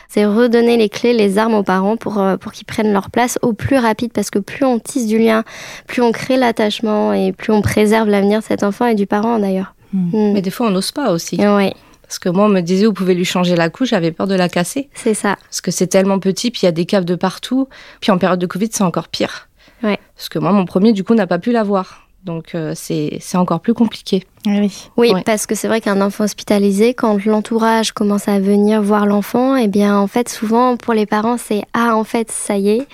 C'est 0.09 0.25
redonner 0.25 0.75
les 0.75 0.89
clés, 0.89 1.13
les 1.13 1.37
armes 1.37 1.53
aux 1.53 1.63
parents 1.63 1.95
pour 1.95 2.19
euh, 2.19 2.35
pour 2.35 2.51
qu'ils 2.51 2.65
prennent 2.65 2.91
leur 2.91 3.09
place 3.09 3.39
au 3.41 3.53
plus 3.53 3.77
rapide, 3.77 4.11
parce 4.11 4.29
que 4.29 4.39
plus 4.39 4.65
on 4.65 4.77
tisse 4.77 5.07
du 5.07 5.17
lien, 5.17 5.45
plus 5.87 6.01
on 6.01 6.11
crée 6.11 6.35
l'attachement 6.35 6.80
et 7.13 7.31
plus 7.31 7.51
on 7.51 7.61
préserve 7.61 8.09
l'avenir 8.09 8.39
de 8.39 8.43
cet 8.43 8.63
enfant 8.63 8.85
et 8.87 8.95
du 8.95 9.05
parent 9.05 9.39
d'ailleurs. 9.39 9.73
Hmm. 9.93 10.09
Hmm. 10.11 10.33
Mais 10.33 10.41
des 10.41 10.51
fois, 10.51 10.67
on 10.67 10.71
n'ose 10.71 10.91
pas 10.91 11.11
aussi. 11.11 11.37
Oui. 11.39 11.71
Parce 12.03 12.19
que 12.19 12.29
moi, 12.29 12.45
on 12.45 12.49
me 12.49 12.61
disait, 12.61 12.85
vous 12.85 12.93
pouvez 12.93 13.13
lui 13.13 13.23
changer 13.23 13.55
la 13.55 13.69
couche, 13.69 13.89
j'avais 13.89 14.11
peur 14.11 14.27
de 14.27 14.35
la 14.35 14.49
casser. 14.49 14.89
C'est 14.93 15.13
ça. 15.13 15.37
Parce 15.43 15.61
que 15.61 15.71
c'est 15.71 15.87
tellement 15.87 16.19
petit, 16.19 16.51
puis 16.51 16.61
il 16.63 16.65
y 16.65 16.67
a 16.67 16.73
des 16.73 16.85
caves 16.85 17.05
de 17.05 17.15
partout. 17.15 17.69
Puis 18.01 18.11
en 18.11 18.17
période 18.17 18.39
de 18.39 18.47
Covid, 18.47 18.69
c'est 18.71 18.83
encore 18.83 19.07
pire. 19.07 19.47
Ouais. 19.81 19.97
Parce 20.17 20.27
que 20.27 20.37
moi, 20.37 20.51
mon 20.51 20.65
premier, 20.65 20.91
du 20.91 21.05
coup, 21.05 21.15
n'a 21.15 21.25
pas 21.25 21.39
pu 21.39 21.51
l'avoir. 21.51 22.09
Donc 22.23 22.53
euh, 22.53 22.73
c'est 22.75 23.19
encore 23.35 23.61
plus 23.61 23.73
compliqué. 23.73 24.23
Ah 24.45 24.59
oui, 24.59 24.89
oui 24.97 25.13
parce 25.25 25.47
que 25.47 25.55
c'est 25.55 25.67
vrai 25.67 25.81
qu'un 25.81 26.01
enfant 26.01 26.23
hospitalisé, 26.23 26.93
quand 26.93 27.23
l'entourage 27.25 27.93
commence 27.93 28.27
à 28.27 28.39
venir 28.39 28.81
voir 28.81 29.05
l'enfant, 29.05 29.55
eh 29.55 29.67
bien 29.67 29.97
en 29.97 30.07
fait 30.07 30.29
souvent 30.29 30.77
pour 30.77 30.93
les 30.93 31.07
parents 31.07 31.37
c'est 31.37 31.63
ah 31.73 31.95
en 31.95 32.03
fait 32.03 32.31
ça 32.31 32.57
y 32.57 32.69
est, 32.69 32.87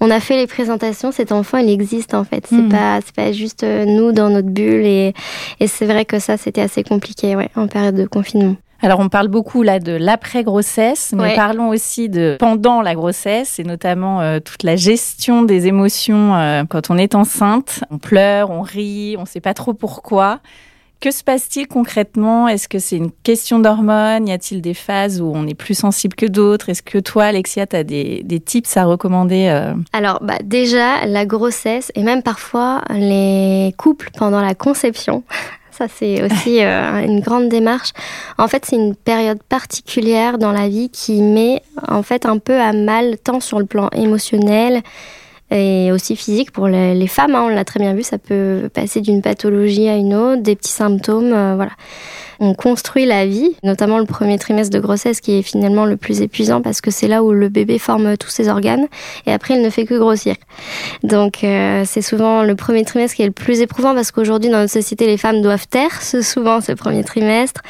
on 0.00 0.10
a 0.10 0.20
fait 0.20 0.36
les 0.36 0.46
présentations, 0.46 1.12
cet 1.12 1.32
enfant, 1.32 1.58
il 1.58 1.70
existe 1.70 2.14
en 2.14 2.24
fait. 2.24 2.46
C'est 2.46 2.56
hmm. 2.56 2.68
pas, 2.68 3.00
c'est 3.04 3.14
pas 3.14 3.32
juste 3.32 3.64
euh, 3.64 3.84
nous 3.84 4.12
dans 4.12 4.30
notre 4.30 4.48
bulle 4.48 4.84
et, 4.84 5.14
et 5.60 5.66
c'est 5.66 5.86
vrai 5.86 6.04
que 6.04 6.18
ça, 6.18 6.36
c'était 6.36 6.62
assez 6.62 6.82
compliqué, 6.82 7.36
ouais, 7.36 7.50
en 7.56 7.66
période 7.66 7.94
de 7.94 8.06
confinement. 8.06 8.56
Alors 8.82 9.00
on 9.00 9.10
parle 9.10 9.28
beaucoup 9.28 9.62
là 9.62 9.78
de 9.78 9.92
l'après-grossesse, 9.92 11.12
mais 11.14 11.34
parlons 11.34 11.68
aussi 11.68 12.08
de 12.08 12.36
pendant 12.40 12.80
la 12.80 12.94
grossesse 12.94 13.58
et 13.58 13.64
notamment 13.64 14.22
euh, 14.22 14.40
toute 14.40 14.62
la 14.62 14.74
gestion 14.76 15.42
des 15.42 15.66
émotions 15.66 16.34
euh, 16.34 16.64
quand 16.66 16.88
on 16.88 16.96
est 16.96 17.14
enceinte. 17.14 17.84
On 17.90 17.98
pleure, 17.98 18.50
on 18.50 18.62
rit, 18.62 19.16
on 19.18 19.22
ne 19.22 19.26
sait 19.26 19.40
pas 19.40 19.52
trop 19.52 19.74
pourquoi. 19.74 20.40
Que 21.00 21.10
se 21.10 21.24
passe-t-il 21.24 21.66
concrètement? 21.66 22.46
Est-ce 22.46 22.68
que 22.68 22.78
c'est 22.78 22.98
une 22.98 23.10
question 23.10 23.58
d'hormones? 23.58 24.28
Y 24.28 24.32
a-t-il 24.32 24.60
des 24.60 24.74
phases 24.74 25.22
où 25.22 25.32
on 25.34 25.46
est 25.46 25.54
plus 25.54 25.74
sensible 25.74 26.14
que 26.14 26.26
d'autres? 26.26 26.68
Est-ce 26.68 26.82
que 26.82 26.98
toi, 26.98 27.24
Alexia, 27.24 27.66
tu 27.66 27.74
as 27.74 27.84
des, 27.84 28.22
des, 28.22 28.38
tips 28.38 28.76
à 28.76 28.84
recommander 28.84 29.48
euh? 29.48 29.72
Alors, 29.94 30.18
bah, 30.20 30.36
déjà, 30.44 31.06
la 31.06 31.24
grossesse 31.24 31.90
et 31.94 32.02
même 32.02 32.22
parfois 32.22 32.82
les 32.90 33.74
couples 33.78 34.10
pendant 34.18 34.42
la 34.42 34.54
conception. 34.54 35.22
Ça, 35.70 35.86
c'est 35.88 36.22
aussi 36.22 36.58
euh, 36.62 37.02
une 37.02 37.20
grande 37.20 37.48
démarche. 37.48 37.92
En 38.36 38.46
fait, 38.46 38.66
c'est 38.66 38.76
une 38.76 38.94
période 38.94 39.42
particulière 39.42 40.36
dans 40.36 40.52
la 40.52 40.68
vie 40.68 40.90
qui 40.90 41.22
met 41.22 41.62
en 41.88 42.02
fait 42.02 42.26
un 42.26 42.36
peu 42.36 42.60
à 42.60 42.74
mal 42.74 43.16
tant 43.16 43.40
sur 43.40 43.58
le 43.58 43.64
plan 43.64 43.88
émotionnel, 43.94 44.82
et 45.50 45.90
aussi 45.92 46.16
physique 46.16 46.52
pour 46.52 46.68
les, 46.68 47.06
femmes. 47.06 47.34
Hein, 47.34 47.42
on 47.44 47.48
l'a 47.48 47.64
très 47.64 47.80
bien 47.80 47.94
vu, 47.94 48.02
ça 48.02 48.18
peut 48.18 48.70
passer 48.72 49.00
d'une 49.00 49.22
pathologie 49.22 49.88
à 49.88 49.96
une 49.96 50.14
autre, 50.14 50.42
des 50.42 50.56
petits 50.56 50.72
symptômes, 50.72 51.32
euh, 51.32 51.54
voilà. 51.56 51.72
On 52.40 52.54
construit 52.54 53.04
la 53.04 53.26
vie, 53.26 53.54
notamment 53.62 53.98
le 53.98 54.06
premier 54.06 54.38
trimestre 54.38 54.72
de 54.74 54.80
grossesse 54.80 55.20
qui 55.20 55.38
est 55.38 55.42
finalement 55.42 55.84
le 55.84 55.96
plus 55.96 56.22
épuisant 56.22 56.62
parce 56.62 56.80
que 56.80 56.90
c'est 56.90 57.06
là 57.06 57.22
où 57.22 57.32
le 57.32 57.48
bébé 57.48 57.78
forme 57.78 58.16
tous 58.16 58.30
ses 58.30 58.48
organes 58.48 58.86
et 59.26 59.32
après 59.32 59.54
il 59.54 59.62
ne 59.62 59.70
fait 59.70 59.84
que 59.84 59.94
grossir. 59.94 60.34
Donc 61.02 61.44
euh, 61.44 61.84
c'est 61.86 62.02
souvent 62.02 62.42
le 62.42 62.54
premier 62.54 62.84
trimestre 62.84 63.16
qui 63.16 63.22
est 63.22 63.26
le 63.26 63.32
plus 63.32 63.60
éprouvant 63.60 63.94
parce 63.94 64.10
qu'aujourd'hui 64.10 64.50
dans 64.50 64.58
notre 64.58 64.72
société 64.72 65.06
les 65.06 65.18
femmes 65.18 65.42
doivent 65.42 65.68
taire 65.68 66.02
ce, 66.02 66.22
souvent 66.30 66.60
ce 66.60 66.72
premier 66.72 67.04
trimestre. 67.04 67.60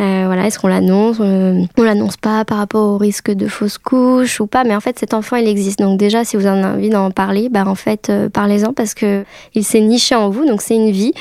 Euh, 0.00 0.24
voilà, 0.26 0.46
est-ce 0.46 0.60
qu'on 0.60 0.68
l'annonce 0.68 1.16
euh, 1.20 1.60
On 1.76 1.82
l'annonce 1.82 2.16
pas 2.16 2.44
par 2.44 2.58
rapport 2.58 2.86
au 2.86 2.98
risque 2.98 3.32
de 3.32 3.48
fausse 3.48 3.78
couche 3.78 4.38
ou 4.38 4.46
pas, 4.46 4.62
mais 4.62 4.76
en 4.76 4.80
fait 4.80 4.96
cet 4.98 5.12
enfant 5.12 5.36
il 5.36 5.48
existe. 5.48 5.80
Donc 5.80 5.98
déjà 5.98 6.24
si 6.24 6.36
vous 6.36 6.46
avez 6.46 6.64
envie 6.64 6.90
d'en 6.90 7.10
parler, 7.10 7.48
bah 7.48 7.64
en 7.66 7.74
fait 7.74 8.08
euh, 8.08 8.28
parlez-en 8.28 8.72
parce 8.72 8.94
que 8.94 9.24
il 9.54 9.64
s'est 9.64 9.80
niché 9.80 10.14
en 10.14 10.30
vous, 10.30 10.46
donc 10.46 10.62
c'est 10.62 10.76
une 10.76 10.92
vie. 10.92 11.12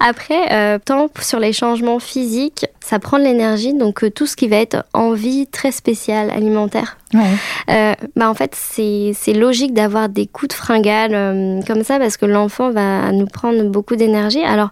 Après, 0.00 0.78
tant 0.84 1.08
sur 1.20 1.40
les 1.40 1.52
changements 1.52 1.98
physiques, 1.98 2.37
ça 2.80 2.98
prend 2.98 3.18
de 3.18 3.24
l'énergie, 3.24 3.74
donc 3.74 4.04
tout 4.14 4.26
ce 4.26 4.36
qui 4.36 4.48
va 4.48 4.56
être 4.56 4.84
envie 4.94 5.46
très 5.46 5.72
spéciale 5.72 6.30
alimentaire. 6.30 6.96
Ouais. 7.14 7.96
bah 8.16 8.28
en 8.28 8.34
fait 8.34 8.54
c'est 8.54 9.32
logique 9.32 9.72
d'avoir 9.72 10.10
des 10.10 10.26
coups 10.26 10.48
de 10.48 10.54
fringale 10.54 11.62
comme 11.66 11.82
ça 11.82 11.98
parce 11.98 12.18
que 12.18 12.26
l'enfant 12.26 12.70
va 12.70 13.12
nous 13.12 13.26
prendre 13.26 13.62
beaucoup 13.64 13.96
d'énergie. 13.96 14.42
Alors 14.42 14.70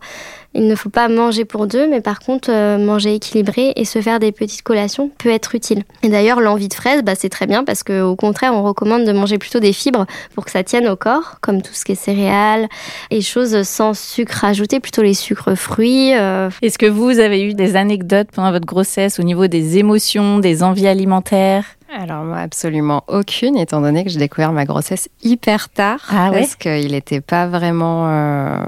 il 0.57 0.67
ne 0.67 0.75
faut 0.75 0.89
pas 0.89 1.09
manger 1.09 1.45
pour 1.45 1.67
deux, 1.67 1.87
mais 1.89 2.01
par 2.01 2.21
contre, 2.21 2.51
euh, 2.51 2.79
manger 2.79 3.15
équilibré 3.15 3.73
et 3.77 3.85
se 3.85 4.01
faire 4.01 4.19
des 4.19 4.33
petites 4.33 4.63
collations 4.63 5.11
peut 5.19 5.29
être 5.29 5.55
utile. 5.55 5.83
Et 6.03 6.09
d'ailleurs, 6.09 6.41
l'envie 6.41 6.69
de 6.69 6.75
fraise, 6.75 7.03
bah, 7.03 7.13
c'est 7.15 7.29
très 7.29 7.47
bien 7.47 7.63
parce 7.63 7.83
qu'au 7.83 8.17
contraire, 8.17 8.55
on 8.55 8.63
recommande 8.63 9.05
de 9.05 9.13
manger 9.13 9.39
plutôt 9.39 9.61
des 9.61 9.73
fibres 9.73 10.07
pour 10.35 10.45
que 10.45 10.51
ça 10.51 10.65
tienne 10.65 10.89
au 10.89 10.97
corps, 10.97 11.37
comme 11.43 11.61
tout 11.61 11.75
ce 11.75 11.85
qui 11.85 11.93
est 11.93 11.97
céréales 11.97 12.69
et 13.11 13.21
choses 13.21 13.63
sans 13.63 13.95
sucre 13.95 14.45
ajouté, 14.45 14.81
plutôt 14.81 15.03
les 15.03 15.15
sucres 15.15 15.55
fruits. 15.57 16.15
Euh. 16.15 16.49
Est-ce 16.63 16.79
que 16.79 16.87
vous 16.87 17.19
avez 17.19 17.43
eu 17.43 17.55
des 17.55 17.77
anecdotes 17.77 18.29
pendant 18.33 18.51
votre 18.51 18.67
grossesse 18.67 19.21
au 19.21 19.23
niveau 19.23 19.47
des 19.47 19.79
émotions, 19.79 20.39
des 20.39 20.63
envies 20.63 20.89
alimentaires? 20.89 21.65
Alors 21.95 22.25
moi, 22.25 22.39
absolument 22.39 23.05
aucune, 23.07 23.57
étant 23.57 23.81
donné 23.81 24.05
que 24.05 24.11
j'ai 24.11 24.19
découvert 24.19 24.53
ma 24.53 24.65
grossesse 24.65 25.09
hyper 25.23 25.69
tard, 25.69 26.01
ah 26.11 26.31
parce 26.33 26.57
qu'il 26.57 26.91
n'était 26.91 27.21
pas 27.21 27.47
vraiment 27.47 28.09
euh, 28.09 28.59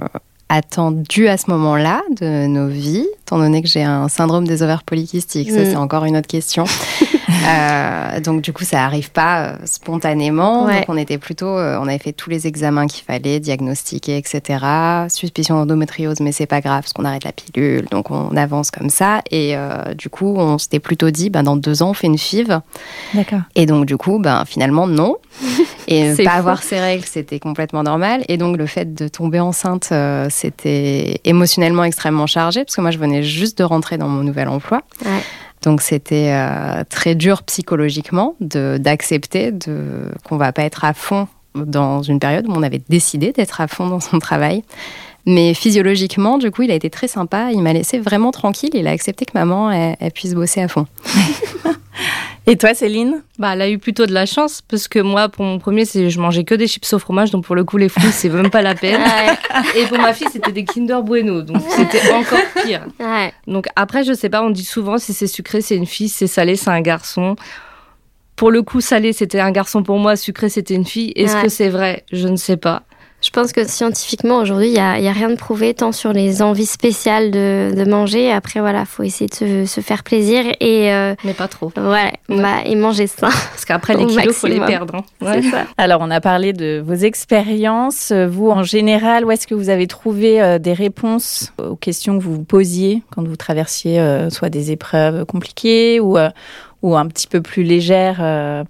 attendu 0.49 1.29
à 1.29 1.37
ce 1.37 1.51
moment-là 1.51 2.03
de 2.21 2.47
nos 2.47 2.69
vies, 2.69 3.07
étant 3.23 3.39
donné 3.39 3.63
que 3.63 3.69
j'ai 3.69 3.83
un 3.83 4.09
syndrome 4.09 4.47
des 4.47 4.63
ovaires 4.63 4.83
polykystiques. 4.83 5.51
Ça, 5.51 5.61
mm. 5.61 5.65
c'est 5.67 5.77
encore 5.77 6.05
une 6.05 6.17
autre 6.17 6.27
question. 6.27 6.65
euh, 7.47 8.21
donc, 8.21 8.43
du 8.43 8.53
coup, 8.53 8.65
ça 8.65 8.85
arrive 8.85 9.11
pas 9.11 9.43
euh, 9.43 9.57
spontanément. 9.65 10.67
Donc, 10.67 10.85
on 10.89 10.97
était 10.97 11.19
plutôt, 11.19 11.59
euh, 11.59 11.79
on 11.81 11.87
avait 11.87 11.99
fait 11.99 12.13
tous 12.13 12.31
les 12.31 12.47
examens 12.47 12.87
qu'il 12.87 13.05
fallait, 13.05 13.41
diagnostiquer, 13.41 14.17
etc. 14.17 14.65
Suspicion 15.09 15.57
d'endométriose, 15.57 16.21
mais 16.21 16.33
c'est 16.33 16.47
pas 16.47 16.61
grave, 16.61 16.83
parce 16.83 16.93
qu'on 16.93 17.05
arrête 17.05 17.25
la 17.25 17.33
pilule. 17.33 17.87
Donc, 17.91 18.11
on 18.11 18.37
avance 18.37 18.71
comme 18.71 18.91
ça. 18.91 19.21
Et 19.31 19.57
euh, 19.57 19.95
du 19.95 20.09
coup, 20.09 20.37
on 20.37 20.59
s'était 20.59 20.81
plutôt 20.81 21.11
dit, 21.11 21.29
ben, 21.31 21.43
dans 21.43 21.57
deux 21.57 21.83
ans, 21.83 21.91
on 21.91 21.95
fait 21.95 22.07
une 22.07 22.19
FIV. 22.19 22.61
D'accord. 23.15 23.41
Et 23.55 23.67
donc, 23.67 23.85
du 23.85 23.97
coup, 23.97 24.19
ben, 24.19 24.45
finalement, 24.47 24.87
non. 24.87 25.17
Et 25.89 26.15
pas 26.23 26.33
avoir 26.33 26.63
ses 26.63 26.81
règles, 26.81 27.05
c'était 27.07 27.39
complètement 27.39 27.83
normal. 27.83 28.23
Et 28.29 28.37
donc, 28.37 28.57
le 28.57 28.67
fait 28.67 28.95
de 28.95 29.09
tomber 29.09 29.41
enceinte, 29.41 29.93
c'était 30.29 31.21
émotionnellement 31.25 31.85
extrêmement 31.85 32.27
chargé, 32.27 32.65
parce 32.65 32.77
que 32.77 32.81
moi, 32.81 32.91
je 32.91 32.99
venais 32.99 33.23
juste 33.23 33.59
de 33.59 33.65
rentrer 33.65 33.97
dans 33.97 34.09
mon 34.09 34.23
nouvel 34.23 34.49
emploi. 34.49 34.83
Ouais. 35.05 35.23
Donc 35.63 35.83
c'était 35.83 36.33
euh, 36.33 36.85
très 36.89 37.15
dur 37.15 37.43
psychologiquement 37.43 38.37
d'accepter 38.41 39.53
qu'on 40.25 40.37
va 40.37 40.53
pas 40.53 40.63
être 40.63 40.85
à 40.85 40.95
fond 40.95 41.29
dans 41.55 42.03
une 42.03 42.21
période 42.21 42.47
où 42.49 42.53
on 42.53 42.63
avait 42.63 42.83
décidé 42.89 43.33
d'être 43.33 43.61
à 43.61 43.69
fond 43.69 43.89
dans 43.89 44.01
son 44.01 44.19
travail. 44.19 44.63
Mais 45.27 45.53
physiologiquement, 45.53 46.39
du 46.39 46.51
coup, 46.51 46.63
il 46.63 46.71
a 46.71 46.75
été 46.75 46.89
très 46.89 47.09
sympa. 47.09 47.51
Il 47.53 47.61
m'a 47.61 47.73
laissé 47.73 47.99
vraiment 47.99 48.31
tranquille. 48.31 48.71
Il 48.73 48.87
a 48.87 48.93
accepté 48.93 49.27
que 49.27 49.33
maman 49.35 49.95
puisse 50.15 50.35
bosser 50.35 50.63
à 50.63 50.69
fond. 50.69 50.87
Et 52.51 52.57
toi, 52.57 52.73
Céline 52.73 53.23
Bah, 53.39 53.51
elle 53.53 53.61
a 53.61 53.69
eu 53.69 53.77
plutôt 53.77 54.07
de 54.07 54.15
la 54.15 54.25
chance 54.25 54.63
parce 54.63 54.89
que 54.89 55.01
moi, 55.01 55.29
pour 55.29 55.45
mon 55.45 55.59
premier, 55.59 55.85
c'est 55.85 56.09
je 56.09 56.19
mangeais 56.19 56.45
que 56.45 56.55
des 56.55 56.67
chips 56.67 56.91
au 56.95 56.99
fromage, 56.99 57.31
donc 57.31 57.45
pour 57.45 57.55
le 57.55 57.63
coup, 57.63 57.77
les 57.77 57.91
fruits, 57.91 58.11
c'est 58.11 58.31
même 58.31 58.49
pas 58.49 58.63
la 58.63 58.75
peine. 58.75 59.03
Et 59.77 59.85
pour 59.85 59.99
ma 59.99 60.15
fille, 60.15 60.29
c'était 60.33 60.53
des 60.53 60.65
Kinder 60.65 61.03
Bueno, 61.03 61.43
donc 61.43 61.61
c'était 61.69 62.11
encore 62.11 62.39
pire. 62.65 62.87
Donc 63.47 63.67
après, 63.77 64.03
je 64.03 64.15
sais 64.15 64.31
pas, 64.31 64.43
on 64.43 64.49
dit 64.49 64.65
souvent 64.65 64.97
si 64.97 65.13
c'est 65.13 65.27
sucré, 65.27 65.61
c'est 65.61 65.77
une 65.77 65.85
fille, 65.85 66.09
si 66.09 66.21
c'est 66.21 66.27
salé, 66.27 66.57
c'est 66.57 66.71
un 66.71 66.81
garçon. 66.81 67.37
Pour 68.35 68.51
le 68.51 68.63
coup, 68.63 68.81
salé, 68.81 69.13
c'était 69.13 69.41
un 69.41 69.51
garçon 69.51 69.83
pour 69.83 69.99
moi, 69.99 70.17
sucré, 70.17 70.49
c'était 70.49 70.75
une 70.75 70.87
fille. 70.87 71.13
Est-ce 71.17 71.37
que 71.43 71.51
c'est 71.51 71.69
vrai? 71.69 72.05
Je 72.13 72.29
ne 72.29 72.37
sais 72.37 72.57
pas. 72.57 72.85
Je 73.21 73.31
pense 73.31 73.53
que 73.53 73.67
scientifiquement, 73.67 74.39
aujourd'hui, 74.39 74.69
il 74.69 74.73
n'y 74.75 74.79
a, 74.79 74.93
a, 74.93 75.13
rien 75.13 75.29
de 75.29 75.35
prouvé 75.35 75.75
tant 75.75 75.91
sur 75.91 76.13
les 76.13 76.41
envies 76.41 76.67
spéciales 76.67 77.33
de, 77.33 77.73
de 77.77 77.85
manger. 77.85 78.31
Après, 78.31 78.61
voilà, 78.61 78.85
faut 78.85 79.03
essayer 79.03 79.27
de 79.27 79.35
se, 79.35 79.65
se 79.67 79.81
faire 79.81 80.05
plaisir. 80.05 80.45
Et, 80.61 80.93
euh, 80.93 81.17
Mais 81.25 81.35
pas 81.35 81.49
trop. 81.49 81.73
Ouais, 81.77 82.13
Bah, 82.29 82.63
et 82.65 82.77
manger 82.77 83.09
sain. 83.09 83.29
Parce 83.29 83.65
qu'après, 83.65 83.95
les 83.97 84.07
kilos, 84.07 84.25
il 84.25 84.33
faut 84.33 84.47
les 84.47 84.61
perdre. 84.61 84.95
Hein. 84.97 85.33
C'est 85.33 85.51
ça. 85.51 85.65
Alors, 85.77 86.01
on 86.01 86.11
a 86.13 86.21
parlé 86.21 86.53
de 86.53 86.81
vos 86.85 86.95
expériences. 86.95 88.13
Vous, 88.13 88.51
en 88.51 88.63
général, 88.63 89.25
où 89.25 89.33
est-ce 89.33 89.49
que 89.49 89.55
vous 89.57 89.69
avez 89.69 89.89
trouvé 89.89 90.41
euh, 90.41 90.61
des 90.61 90.73
réponses 90.73 91.53
aux 91.59 91.75
questions 91.75 92.19
que 92.19 92.23
vous 92.23 92.35
vous 92.35 92.45
posiez 92.45 93.03
quand 93.11 93.27
vous 93.27 93.37
traversiez 93.37 93.99
euh, 93.99 94.31
soit 94.31 94.49
des 94.49 94.71
épreuves 94.71 95.25
compliquées 95.25 95.99
ou, 95.99 96.17
ou 96.83 96.97
un 96.97 97.07
petit 97.09 97.27
peu 97.27 97.41
plus 97.41 97.65
légères 97.65 98.65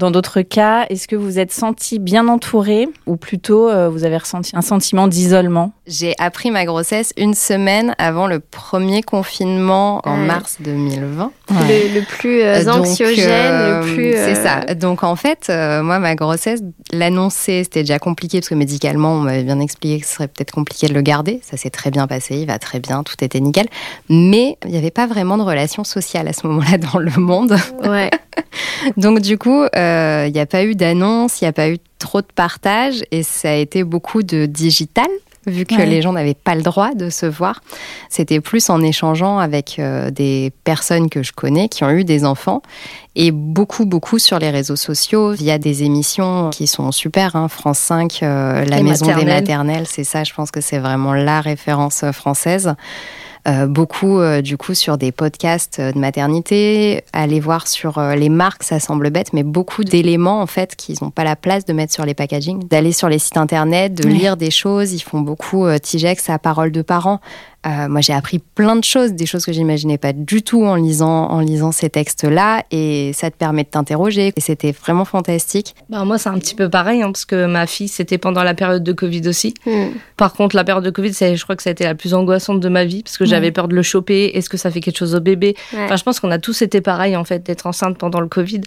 dans 0.00 0.10
d'autres 0.10 0.40
cas, 0.40 0.86
est-ce 0.88 1.06
que 1.06 1.14
vous 1.14 1.38
êtes 1.38 1.52
senti 1.52 1.98
bien 1.98 2.26
entouré 2.26 2.88
ou 3.06 3.16
plutôt 3.16 3.68
euh, 3.68 3.90
vous 3.90 4.04
avez 4.04 4.16
ressenti 4.16 4.56
un 4.56 4.62
sentiment 4.62 5.06
d'isolement? 5.06 5.72
J'ai 5.86 6.14
appris 6.18 6.50
ma 6.50 6.64
grossesse 6.64 7.12
une 7.18 7.34
semaine 7.34 7.94
avant 7.98 8.26
le 8.26 8.40
premier 8.40 9.02
confinement 9.02 10.00
en 10.04 10.16
mars 10.16 10.56
2020. 10.60 11.32
Le, 11.50 12.00
plus 12.06 12.40
euh, 12.40 12.66
anxiogène, 12.72 13.26
le 13.26 13.28
euh, 13.28 13.94
plus. 13.94 14.12
C'est 14.12 14.36
ça. 14.36 14.74
Donc 14.74 15.04
en 15.04 15.16
fait, 15.16 15.48
moi, 15.48 15.98
ma 15.98 16.14
grossesse, 16.14 16.60
l'annoncer, 16.92 17.64
c'était 17.64 17.82
déjà 17.82 17.98
compliqué 17.98 18.40
parce 18.40 18.48
que 18.48 18.54
médicalement, 18.54 19.12
on 19.16 19.20
m'avait 19.20 19.44
bien 19.44 19.60
expliqué 19.60 20.00
que 20.00 20.06
ce 20.06 20.14
serait 20.14 20.28
peut-être 20.28 20.52
compliqué 20.52 20.88
de 20.88 20.94
le 20.94 21.02
garder. 21.02 21.40
Ça 21.42 21.58
s'est 21.58 21.70
très 21.70 21.90
bien 21.90 22.06
passé, 22.06 22.36
il 22.36 22.46
va 22.46 22.58
très 22.58 22.80
bien, 22.80 23.02
tout 23.02 23.22
était 23.22 23.40
nickel. 23.40 23.66
Mais 24.08 24.56
il 24.64 24.70
n'y 24.70 24.78
avait 24.78 24.90
pas 24.90 25.06
vraiment 25.06 25.36
de 25.36 25.42
relation 25.42 25.84
sociale 25.84 26.26
à 26.26 26.32
ce 26.32 26.46
moment-là 26.46 26.78
dans 26.78 26.98
le 26.98 27.12
monde. 27.20 27.54
Ouais. 27.84 28.10
Donc 28.96 29.20
du 29.20 29.38
coup, 29.38 29.64
il 29.74 30.32
n'y 30.32 30.40
a 30.40 30.46
pas 30.48 30.64
eu 30.64 30.74
d'annonce, 30.74 31.40
il 31.40 31.44
n'y 31.44 31.48
a 31.48 31.52
pas 31.52 31.70
eu 31.70 31.78
trop 31.98 32.20
de 32.20 32.26
partage 32.34 33.02
et 33.10 33.22
ça 33.22 33.50
a 33.50 33.54
été 33.54 33.84
beaucoup 33.84 34.22
de 34.22 34.46
digital 34.46 35.08
vu 35.46 35.64
que 35.64 35.74
les 35.74 36.02
gens 36.02 36.12
n'avaient 36.12 36.34
pas 36.34 36.54
le 36.54 36.62
droit 36.62 36.94
de 36.94 37.08
se 37.08 37.26
voir. 37.26 37.62
C'était 38.08 38.40
plus 38.40 38.68
en 38.68 38.82
échangeant 38.82 39.38
avec 39.38 39.78
euh, 39.78 40.10
des 40.10 40.52
personnes 40.64 41.08
que 41.08 41.22
je 41.22 41.32
connais 41.32 41.68
qui 41.68 41.82
ont 41.82 41.90
eu 41.90 42.04
des 42.04 42.24
enfants 42.24 42.62
et 43.16 43.30
beaucoup, 43.30 43.86
beaucoup 43.86 44.18
sur 44.18 44.38
les 44.38 44.50
réseaux 44.50 44.76
sociaux 44.76 45.32
via 45.32 45.58
des 45.58 45.82
émissions 45.82 46.50
qui 46.50 46.66
sont 46.66 46.92
super. 46.92 47.36
Hein. 47.36 47.48
France 47.48 47.78
5, 47.78 48.20
euh, 48.22 48.64
La 48.66 48.82
Maison 48.82 49.06
des 49.06 49.24
Maternelles, 49.24 49.86
c'est 49.86 50.04
ça, 50.04 50.24
je 50.24 50.34
pense 50.34 50.50
que 50.50 50.60
c'est 50.60 50.78
vraiment 50.78 51.14
la 51.14 51.40
référence 51.40 52.04
française. 52.12 52.74
Euh, 53.48 53.66
beaucoup 53.66 54.20
euh, 54.20 54.42
du 54.42 54.58
coup 54.58 54.74
sur 54.74 54.98
des 54.98 55.12
podcasts 55.12 55.80
de 55.80 55.98
maternité, 55.98 57.02
aller 57.14 57.40
voir 57.40 57.68
sur 57.68 57.96
euh, 57.96 58.14
les 58.14 58.28
marques, 58.28 58.62
ça 58.62 58.78
semble 58.80 59.10
bête, 59.10 59.32
mais 59.32 59.42
beaucoup 59.42 59.82
d'éléments 59.82 60.42
en 60.42 60.46
fait 60.46 60.76
qu'ils 60.76 60.96
n'ont 61.00 61.10
pas 61.10 61.24
la 61.24 61.36
place 61.36 61.64
de 61.64 61.72
mettre 61.72 61.92
sur 61.92 62.04
les 62.04 62.12
packaging, 62.12 62.68
d'aller 62.68 62.92
sur 62.92 63.08
les 63.08 63.18
sites 63.18 63.38
internet, 63.38 63.94
de 63.94 64.08
lire 64.08 64.36
des 64.36 64.50
choses. 64.50 64.92
Ils 64.92 65.00
font 65.00 65.20
beaucoup 65.20 65.66
Tigex 65.82 66.28
à 66.28 66.38
parole 66.38 66.70
de 66.70 66.82
parents. 66.82 67.20
Euh, 67.66 67.88
moi, 67.88 68.00
j'ai 68.00 68.14
appris 68.14 68.38
plein 68.38 68.76
de 68.76 68.84
choses, 68.84 69.12
des 69.12 69.26
choses 69.26 69.44
que 69.44 69.52
j'imaginais 69.52 69.98
pas 69.98 70.12
du 70.14 70.42
tout 70.42 70.64
en 70.64 70.76
lisant, 70.76 71.28
en 71.28 71.40
lisant 71.40 71.72
ces 71.72 71.90
textes-là, 71.90 72.64
et 72.70 73.12
ça 73.12 73.30
te 73.30 73.36
permet 73.36 73.64
de 73.64 73.68
t'interroger. 73.68 74.32
Et 74.36 74.40
c'était 74.40 74.72
vraiment 74.72 75.04
fantastique. 75.04 75.74
Bah, 75.90 76.04
moi, 76.04 76.16
c'est 76.16 76.30
un 76.30 76.38
petit 76.38 76.54
peu 76.54 76.70
pareil, 76.70 77.02
hein, 77.02 77.12
parce 77.12 77.26
que 77.26 77.46
ma 77.46 77.66
fille, 77.66 77.88
c'était 77.88 78.16
pendant 78.18 78.42
la 78.42 78.54
période 78.54 78.82
de 78.82 78.92
Covid 78.92 79.28
aussi. 79.28 79.52
Hmm. 79.66 79.88
Par 80.16 80.32
contre, 80.32 80.56
la 80.56 80.64
période 80.64 80.84
de 80.84 80.90
Covid, 80.90 81.12
je 81.12 81.42
crois 81.42 81.54
que 81.54 81.62
ça 81.62 81.70
a 81.70 81.72
été 81.72 81.84
la 81.84 81.94
plus 81.94 82.14
angoissante 82.14 82.60
de 82.60 82.68
ma 82.68 82.84
vie, 82.84 83.02
parce 83.02 83.18
que 83.18 83.26
j'avais 83.26 83.52
peur 83.52 83.68
de 83.68 83.74
le 83.74 83.82
choper. 83.82 84.30
Est-ce 84.34 84.48
que 84.48 84.56
ça 84.56 84.70
fait 84.70 84.80
quelque 84.80 84.98
chose 84.98 85.14
au 85.14 85.20
bébé? 85.20 85.54
Enfin, 85.74 85.96
je 85.96 86.02
pense 86.02 86.18
qu'on 86.18 86.30
a 86.30 86.38
tous 86.38 86.62
été 86.62 86.80
pareil, 86.80 87.14
en 87.14 87.24
fait, 87.24 87.44
d'être 87.44 87.66
enceinte 87.66 87.98
pendant 87.98 88.20
le 88.20 88.28
Covid. 88.28 88.62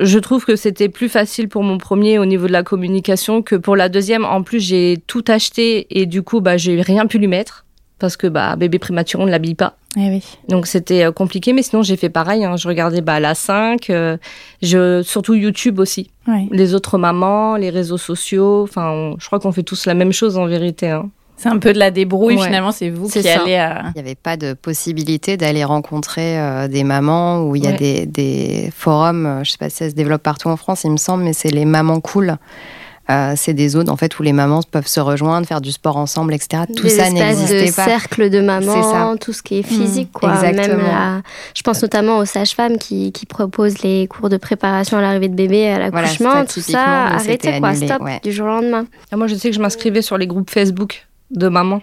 Je 0.00 0.18
trouve 0.20 0.44
que 0.44 0.54
c'était 0.54 0.88
plus 0.88 1.08
facile 1.08 1.48
pour 1.48 1.64
mon 1.64 1.76
premier 1.76 2.20
au 2.20 2.24
niveau 2.24 2.46
de 2.46 2.52
la 2.52 2.62
communication 2.62 3.42
que 3.42 3.56
pour 3.56 3.74
la 3.74 3.88
deuxième. 3.88 4.24
En 4.24 4.44
plus, 4.44 4.60
j'ai 4.60 5.02
tout 5.08 5.24
acheté 5.26 5.88
et 5.90 6.06
du 6.06 6.22
coup, 6.22 6.40
bah, 6.40 6.56
j'ai 6.56 6.80
rien 6.80 7.06
pu 7.06 7.18
lui 7.18 7.26
mettre 7.26 7.64
parce 7.98 8.16
que 8.16 8.26
bah 8.26 8.56
bébé 8.56 8.78
prématuré 8.78 9.22
on 9.22 9.26
ne 9.26 9.30
l'habille 9.30 9.54
pas. 9.54 9.76
Eh 9.96 10.08
oui. 10.08 10.24
Donc 10.48 10.66
c'était 10.66 11.04
euh, 11.04 11.12
compliqué 11.12 11.52
mais 11.52 11.62
sinon 11.62 11.82
j'ai 11.82 11.96
fait 11.96 12.08
pareil 12.08 12.44
hein. 12.44 12.56
je 12.56 12.68
regardais 12.68 13.00
bah 13.00 13.20
la 13.20 13.34
5 13.34 13.90
euh, 13.90 14.16
je 14.62 15.02
surtout 15.02 15.34
YouTube 15.34 15.78
aussi. 15.78 16.10
Les 16.50 16.74
autres 16.74 16.98
mamans, 16.98 17.56
les 17.56 17.70
réseaux 17.70 17.96
sociaux, 17.96 18.62
enfin 18.62 19.14
je 19.18 19.26
crois 19.26 19.40
qu'on 19.40 19.52
fait 19.52 19.62
tous 19.62 19.86
la 19.86 19.94
même 19.94 20.12
chose 20.12 20.36
en 20.36 20.46
vérité 20.46 20.90
hein. 20.90 21.10
C'est 21.38 21.48
un 21.48 21.58
peu 21.58 21.72
de 21.72 21.78
la 21.78 21.92
débrouille 21.92 22.36
finalement, 22.36 22.72
c'est 22.72 22.90
vous 22.90 23.08
qui 23.08 23.26
allez 23.28 23.54
à... 23.54 23.84
Il 23.86 23.92
n'y 23.94 24.00
avait 24.00 24.16
pas 24.16 24.36
de 24.36 24.54
possibilité 24.54 25.36
d'aller 25.36 25.62
rencontrer 25.62 26.36
euh, 26.36 26.66
des 26.66 26.82
mamans 26.82 27.44
où 27.44 27.54
il 27.54 27.62
y 27.62 27.68
a 27.68 27.72
des, 27.72 28.06
des, 28.06 28.72
forums, 28.76 29.42
je 29.44 29.52
sais 29.52 29.56
pas 29.56 29.70
si 29.70 29.76
ça 29.76 29.88
se 29.88 29.94
développe 29.94 30.24
partout 30.24 30.48
en 30.48 30.56
France, 30.56 30.82
il 30.82 30.90
me 30.90 30.96
semble, 30.96 31.22
mais 31.22 31.32
c'est 31.32 31.50
les 31.50 31.64
mamans 31.64 32.00
cool. 32.00 32.38
Euh, 33.10 33.32
c'est 33.36 33.54
des 33.54 33.70
zones 33.70 33.88
en 33.88 33.96
fait 33.96 34.18
où 34.18 34.22
les 34.22 34.34
mamans 34.34 34.60
peuvent 34.70 34.86
se 34.86 35.00
rejoindre, 35.00 35.46
faire 35.46 35.62
du 35.62 35.72
sport 35.72 35.96
ensemble, 35.96 36.34
etc. 36.34 36.64
Tout 36.76 36.88
ça 36.88 37.08
n'existait 37.08 37.72
pas. 37.72 37.86
de 37.86 37.90
cercle 37.90 38.28
de 38.28 38.40
mamans, 38.40 39.16
tout 39.16 39.32
ce 39.32 39.42
qui 39.42 39.58
est 39.58 39.62
physique, 39.62 40.12
quoi. 40.12 40.40
Même 40.42 41.22
je 41.54 41.62
pense 41.62 41.82
notamment 41.82 42.18
aux 42.18 42.24
sages-femmes 42.24 42.76
qui, 42.78 43.12
qui, 43.12 43.26
proposent 43.26 43.82
les 43.82 44.06
cours 44.06 44.28
de 44.28 44.36
préparation 44.36 44.98
à 44.98 45.00
l'arrivée 45.00 45.28
de 45.28 45.34
bébé 45.34 45.68
à 45.68 45.78
l'accouchement. 45.78 46.44
tout 46.44 46.60
ça, 46.60 47.06
arrêtez 47.06 47.60
quoi, 47.60 47.74
stop, 47.74 48.02
du 48.22 48.32
jour 48.32 48.46
au 48.46 48.50
lendemain. 48.50 48.86
Ah, 49.10 49.16
moi, 49.16 49.26
je 49.26 49.34
sais 49.34 49.50
que 49.50 49.56
je 49.56 49.60
m'inscrivais 49.60 50.02
sur 50.02 50.18
les 50.18 50.26
groupes 50.26 50.50
Facebook 50.50 51.06
de 51.30 51.48
mamans 51.48 51.82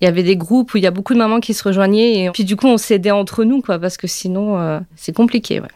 il 0.00 0.06
y 0.06 0.08
avait 0.08 0.22
des 0.22 0.36
groupes 0.36 0.72
où 0.74 0.78
il 0.78 0.82
y 0.82 0.86
a 0.86 0.90
beaucoup 0.90 1.12
de 1.12 1.18
mamans 1.18 1.40
qui 1.40 1.52
se 1.52 1.62
rejoignaient 1.62 2.24
et 2.24 2.30
puis 2.30 2.44
du 2.44 2.56
coup 2.56 2.66
on 2.66 2.78
s'aidait 2.78 3.10
entre 3.10 3.44
nous 3.44 3.60
quoi 3.60 3.78
parce 3.78 3.96
que 3.96 4.06
sinon 4.06 4.58
euh, 4.58 4.80
c'est 4.96 5.14
compliqué. 5.14 5.60
Ouais. 5.60 5.68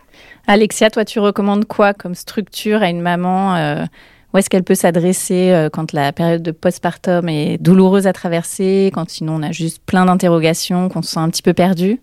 Alexia, 0.46 0.90
toi 0.90 1.04
tu 1.04 1.18
recommandes 1.18 1.66
quoi 1.66 1.92
comme 1.92 2.14
structure 2.14 2.82
à 2.82 2.88
une 2.88 3.02
maman 3.02 3.56
euh, 3.56 3.84
Où 4.34 4.38
est-ce 4.38 4.50
qu'elle 4.50 4.64
peut 4.64 4.74
s'adresser 4.74 5.52
euh, 5.52 5.70
quand 5.70 5.92
la 5.92 6.12
période 6.12 6.42
de 6.42 6.50
postpartum 6.50 7.28
est 7.28 7.56
douloureuse 7.58 8.08
à 8.08 8.12
traverser, 8.12 8.90
quand 8.92 9.08
sinon 9.08 9.36
on 9.36 9.42
a 9.44 9.52
juste 9.52 9.80
plein 9.86 10.06
d'interrogations, 10.06 10.88
qu'on 10.88 11.02
se 11.02 11.12
sent 11.12 11.20
un 11.20 11.30
petit 11.30 11.42
peu 11.42 11.54
perdu? 11.54 12.00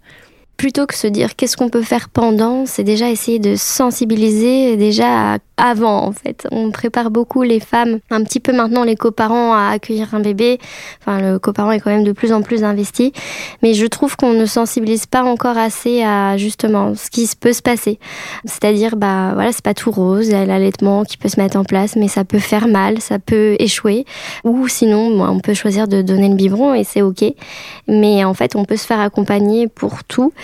Plutôt 0.61 0.85
que 0.85 0.93
se 0.93 1.07
dire 1.07 1.35
qu'est-ce 1.35 1.57
qu'on 1.57 1.69
peut 1.69 1.81
faire 1.81 2.07
pendant, 2.07 2.67
c'est 2.67 2.83
déjà 2.83 3.09
essayer 3.09 3.39
de 3.39 3.55
sensibiliser 3.55 4.77
déjà 4.77 5.39
avant 5.57 6.05
en 6.05 6.11
fait. 6.11 6.47
On 6.51 6.69
prépare 6.69 7.09
beaucoup 7.09 7.41
les 7.41 7.59
femmes, 7.59 7.97
un 8.11 8.23
petit 8.23 8.39
peu 8.39 8.51
maintenant 8.51 8.83
les 8.83 8.95
coparents 8.95 9.53
à 9.53 9.71
accueillir 9.71 10.13
un 10.13 10.19
bébé. 10.19 10.59
Enfin, 10.99 11.19
le 11.19 11.39
coparent 11.39 11.71
est 11.71 11.79
quand 11.79 11.89
même 11.89 12.03
de 12.03 12.11
plus 12.11 12.31
en 12.31 12.43
plus 12.43 12.63
investi, 12.63 13.11
mais 13.63 13.73
je 13.73 13.87
trouve 13.87 14.15
qu'on 14.15 14.33
ne 14.33 14.45
sensibilise 14.45 15.07
pas 15.07 15.23
encore 15.23 15.57
assez 15.57 16.03
à 16.03 16.37
justement 16.37 16.93
ce 16.93 17.09
qui 17.09 17.27
peut 17.39 17.53
se 17.53 17.63
passer. 17.63 17.97
C'est-à-dire, 18.45 18.97
bah 18.97 19.31
voilà, 19.33 19.51
c'est 19.53 19.63
pas 19.63 19.73
tout 19.73 19.89
rose, 19.89 20.27
il 20.27 20.33
y 20.33 20.35
a 20.35 20.45
l'allaitement 20.45 21.05
qui 21.05 21.17
peut 21.17 21.29
se 21.29 21.39
mettre 21.39 21.57
en 21.57 21.63
place, 21.63 21.95
mais 21.95 22.07
ça 22.07 22.23
peut 22.23 22.37
faire 22.37 22.67
mal, 22.67 23.01
ça 23.01 23.17
peut 23.17 23.55
échouer, 23.57 24.05
ou 24.43 24.67
sinon, 24.67 25.21
on 25.27 25.39
peut 25.39 25.55
choisir 25.55 25.87
de 25.87 26.03
donner 26.03 26.29
le 26.29 26.35
biberon 26.35 26.75
et 26.75 26.83
c'est 26.83 27.01
ok. 27.01 27.23
Mais 27.87 28.23
en 28.23 28.35
fait, 28.35 28.55
on 28.55 28.63
peut 28.63 28.77
se 28.77 28.85
faire 28.85 28.99
accompagner 28.99 29.67
pour 29.67 30.03
tout 30.03 30.33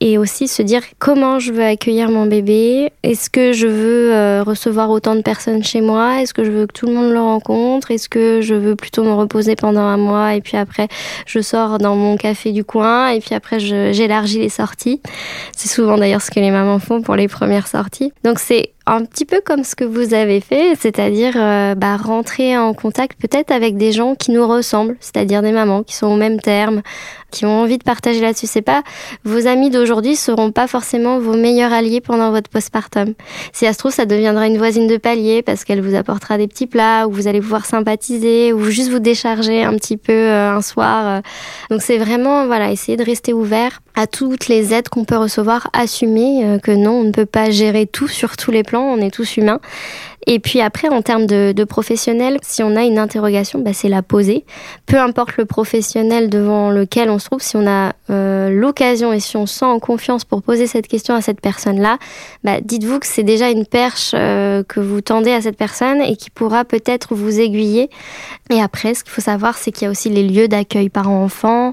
et 0.00 0.18
aussi 0.18 0.46
se 0.46 0.62
dire 0.62 0.82
comment 0.98 1.38
je 1.38 1.52
veux 1.52 1.64
accueillir 1.64 2.10
mon 2.10 2.26
bébé. 2.26 2.92
Est-ce 3.02 3.30
que 3.30 3.52
je 3.52 3.66
veux 3.66 4.14
euh, 4.14 4.42
recevoir 4.44 4.90
autant 4.90 5.14
de 5.16 5.22
personnes 5.22 5.64
chez 5.64 5.80
moi? 5.80 6.20
Est-ce 6.22 6.32
que 6.32 6.44
je 6.44 6.50
veux 6.50 6.66
que 6.66 6.72
tout 6.72 6.86
le 6.86 6.94
monde 6.94 7.12
le 7.12 7.20
rencontre? 7.20 7.90
Est-ce 7.90 8.08
que 8.08 8.40
je 8.40 8.54
veux 8.54 8.76
plutôt 8.76 9.02
me 9.02 9.12
reposer 9.12 9.56
pendant 9.56 9.80
un 9.80 9.96
mois 9.96 10.34
et 10.34 10.40
puis 10.40 10.56
après 10.56 10.88
je 11.26 11.40
sors 11.40 11.78
dans 11.78 11.96
mon 11.96 12.16
café 12.16 12.52
du 12.52 12.64
coin 12.64 13.08
et 13.08 13.20
puis 13.20 13.34
après 13.34 13.58
j'élargis 13.58 14.38
les 14.38 14.48
sorties? 14.48 15.00
C'est 15.56 15.68
souvent 15.68 15.98
d'ailleurs 15.98 16.22
ce 16.22 16.30
que 16.30 16.40
les 16.40 16.50
mamans 16.50 16.78
font 16.78 17.02
pour 17.02 17.16
les 17.16 17.28
premières 17.28 17.66
sorties. 17.66 18.12
Donc 18.22 18.38
c'est 18.38 18.72
un 18.86 19.04
petit 19.04 19.26
peu 19.26 19.42
comme 19.44 19.64
ce 19.64 19.74
que 19.74 19.84
vous 19.84 20.14
avez 20.14 20.40
fait, 20.40 20.74
c'est-à-dire 20.80 21.34
euh, 21.36 21.74
bah, 21.74 21.98
rentrer 21.98 22.56
en 22.56 22.72
contact 22.72 23.20
peut-être 23.20 23.50
avec 23.50 23.76
des 23.76 23.92
gens 23.92 24.14
qui 24.14 24.30
nous 24.30 24.48
ressemblent, 24.48 24.96
c'est-à-dire 25.00 25.42
des 25.42 25.52
mamans 25.52 25.82
qui 25.82 25.94
sont 25.94 26.06
au 26.06 26.16
même 26.16 26.40
terme, 26.40 26.80
qui 27.30 27.44
ont 27.44 27.60
envie 27.60 27.76
de 27.76 27.84
partager 27.84 28.20
là-dessus. 28.20 28.46
C'est 28.46 28.62
pas 28.62 28.82
vos 29.24 29.46
amis 29.46 29.68
d'aujourd'hui 29.68 29.87
seront 30.16 30.50
pas 30.50 30.66
forcément 30.66 31.18
vos 31.18 31.34
meilleurs 31.34 31.72
alliés 31.72 32.00
pendant 32.00 32.30
votre 32.30 32.50
postpartum. 32.50 33.14
Si 33.52 33.64
ça 33.64 33.72
se 33.72 33.78
trouve, 33.78 33.92
ça 33.92 34.06
deviendra 34.06 34.46
une 34.46 34.58
voisine 34.58 34.86
de 34.86 34.96
palier 34.96 35.42
parce 35.42 35.64
qu'elle 35.64 35.80
vous 35.80 35.94
apportera 35.94 36.38
des 36.38 36.48
petits 36.48 36.66
plats 36.66 37.06
ou 37.06 37.12
vous 37.12 37.26
allez 37.26 37.40
pouvoir 37.40 37.66
sympathiser 37.66 38.52
ou 38.52 38.64
juste 38.64 38.90
vous 38.90 38.98
décharger 38.98 39.62
un 39.62 39.74
petit 39.74 39.96
peu 39.96 40.12
euh, 40.12 40.52
un 40.52 40.62
soir. 40.62 41.22
Donc 41.70 41.82
c'est 41.82 41.98
vraiment 41.98 42.46
voilà 42.46 42.70
essayer 42.70 42.96
de 42.96 43.04
rester 43.04 43.32
ouvert 43.32 43.80
à 43.98 44.06
toutes 44.06 44.46
les 44.46 44.72
aides 44.72 44.88
qu'on 44.88 45.04
peut 45.04 45.16
recevoir, 45.16 45.70
assumer 45.72 46.44
euh, 46.44 46.58
que 46.58 46.70
non, 46.70 47.00
on 47.00 47.04
ne 47.04 47.10
peut 47.10 47.26
pas 47.26 47.50
gérer 47.50 47.86
tout 47.86 48.06
sur 48.06 48.36
tous 48.36 48.52
les 48.52 48.62
plans, 48.62 48.84
on 48.84 48.98
est 48.98 49.10
tous 49.10 49.36
humains. 49.36 49.60
Et 50.30 50.40
puis 50.40 50.60
après, 50.60 50.88
en 50.90 51.00
termes 51.00 51.24
de, 51.24 51.52
de 51.56 51.64
professionnel, 51.64 52.36
si 52.42 52.62
on 52.62 52.76
a 52.76 52.84
une 52.84 52.98
interrogation, 52.98 53.60
bah, 53.60 53.72
c'est 53.72 53.88
la 53.88 54.02
poser. 54.02 54.44
Peu 54.84 55.00
importe 55.00 55.38
le 55.38 55.46
professionnel 55.46 56.28
devant 56.28 56.70
lequel 56.70 57.08
on 57.08 57.18
se 57.18 57.24
trouve, 57.24 57.40
si 57.40 57.56
on 57.56 57.66
a 57.66 57.94
euh, 58.10 58.50
l'occasion 58.50 59.10
et 59.10 59.20
si 59.20 59.38
on 59.38 59.46
sent 59.46 59.64
en 59.64 59.78
confiance 59.78 60.26
pour 60.26 60.42
poser 60.42 60.66
cette 60.66 60.86
question 60.86 61.14
à 61.14 61.22
cette 61.22 61.40
personne-là, 61.40 61.96
bah, 62.44 62.60
dites-vous 62.60 62.98
que 62.98 63.06
c'est 63.06 63.22
déjà 63.22 63.48
une 63.48 63.64
perche 63.64 64.10
euh, 64.12 64.62
que 64.64 64.80
vous 64.80 65.00
tendez 65.00 65.32
à 65.32 65.40
cette 65.40 65.56
personne 65.56 66.02
et 66.02 66.14
qui 66.14 66.28
pourra 66.28 66.66
peut-être 66.66 67.14
vous 67.14 67.40
aiguiller. 67.40 67.88
Et 68.50 68.60
après, 68.60 68.92
ce 68.92 69.04
qu'il 69.04 69.12
faut 69.12 69.22
savoir, 69.22 69.56
c'est 69.56 69.72
qu'il 69.72 69.84
y 69.84 69.88
a 69.88 69.90
aussi 69.90 70.10
les 70.10 70.28
lieux 70.28 70.48
d'accueil 70.48 70.90
parents-enfants, 70.90 71.72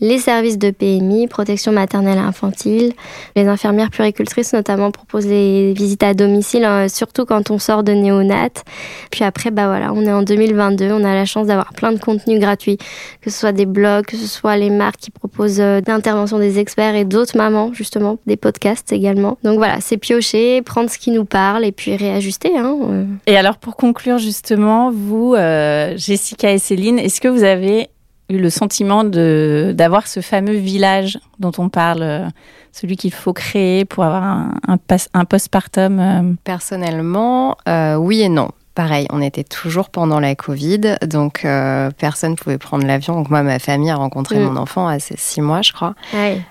les 0.00 0.18
services 0.18 0.58
de 0.58 0.72
PMI, 0.72 1.28
protection 1.28 1.70
maternelle 1.70 2.18
et 2.18 2.20
infantile. 2.20 2.94
Les 3.36 3.46
infirmières 3.46 3.90
puricultrices 3.90 4.52
notamment 4.52 4.90
proposent 4.90 5.28
les 5.28 5.72
visites 5.72 6.02
à 6.02 6.14
domicile, 6.14 6.64
hein, 6.64 6.88
surtout 6.88 7.24
quand 7.24 7.52
on 7.52 7.60
sort 7.60 7.84
de 7.84 7.91
néonat. 7.94 8.64
Puis 9.10 9.24
après, 9.24 9.50
bah 9.50 9.66
voilà, 9.66 9.92
on 9.92 10.02
est 10.02 10.12
en 10.12 10.22
2022, 10.22 10.90
on 10.92 11.04
a 11.04 11.14
la 11.14 11.24
chance 11.24 11.46
d'avoir 11.46 11.72
plein 11.72 11.92
de 11.92 11.98
contenus 11.98 12.40
gratuits, 12.40 12.78
que 13.20 13.30
ce 13.30 13.38
soit 13.38 13.52
des 13.52 13.66
blogs, 13.66 14.04
que 14.06 14.16
ce 14.16 14.26
soit 14.26 14.56
les 14.56 14.70
marques 14.70 15.00
qui 15.00 15.10
proposent 15.10 15.60
euh, 15.60 15.80
d'interventions 15.80 16.38
des 16.38 16.58
experts 16.58 16.94
et 16.94 17.04
d'autres 17.04 17.36
mamans, 17.36 17.72
justement, 17.72 18.18
des 18.26 18.36
podcasts 18.36 18.92
également. 18.92 19.38
Donc 19.44 19.58
voilà, 19.58 19.80
c'est 19.80 19.96
piocher, 19.96 20.62
prendre 20.62 20.90
ce 20.90 20.98
qui 20.98 21.10
nous 21.10 21.24
parle 21.24 21.64
et 21.64 21.72
puis 21.72 21.96
réajuster. 21.96 22.56
Hein. 22.56 22.76
Euh. 22.82 23.04
Et 23.26 23.36
alors 23.36 23.56
pour 23.56 23.76
conclure 23.76 24.18
justement, 24.18 24.90
vous, 24.90 25.34
euh, 25.34 25.96
Jessica 25.96 26.50
et 26.52 26.58
Céline, 26.58 26.98
est-ce 26.98 27.20
que 27.20 27.28
vous 27.28 27.44
avez 27.44 27.88
le 28.38 28.50
sentiment 28.50 29.04
d'avoir 29.04 30.06
ce 30.06 30.20
fameux 30.20 30.54
village 30.54 31.18
dont 31.38 31.52
on 31.58 31.68
parle, 31.68 32.02
euh, 32.02 32.28
celui 32.72 32.96
qu'il 32.96 33.12
faut 33.12 33.32
créer 33.32 33.84
pour 33.84 34.04
avoir 34.04 34.24
un, 34.24 34.54
un, 34.68 34.78
un 35.14 35.24
postpartum 35.24 35.98
euh 36.00 36.34
Personnellement, 36.44 37.56
euh, 37.68 37.96
oui 37.96 38.22
et 38.22 38.28
non. 38.28 38.48
Pareil, 38.74 39.06
on 39.10 39.20
était 39.20 39.44
toujours 39.44 39.90
pendant 39.90 40.18
la 40.18 40.34
Covid, 40.34 40.96
donc 41.06 41.44
euh, 41.44 41.90
personne 41.98 42.32
ne 42.32 42.36
pouvait 42.36 42.56
prendre 42.56 42.86
l'avion. 42.86 43.14
Donc 43.16 43.28
moi, 43.28 43.42
ma 43.42 43.58
famille 43.58 43.90
a 43.90 43.96
rencontré 43.96 44.38
mm. 44.38 44.44
mon 44.44 44.56
enfant 44.56 44.88
à 44.88 44.98
ses 44.98 45.16
six 45.18 45.42
mois, 45.42 45.60
je 45.60 45.72
crois. 45.72 45.94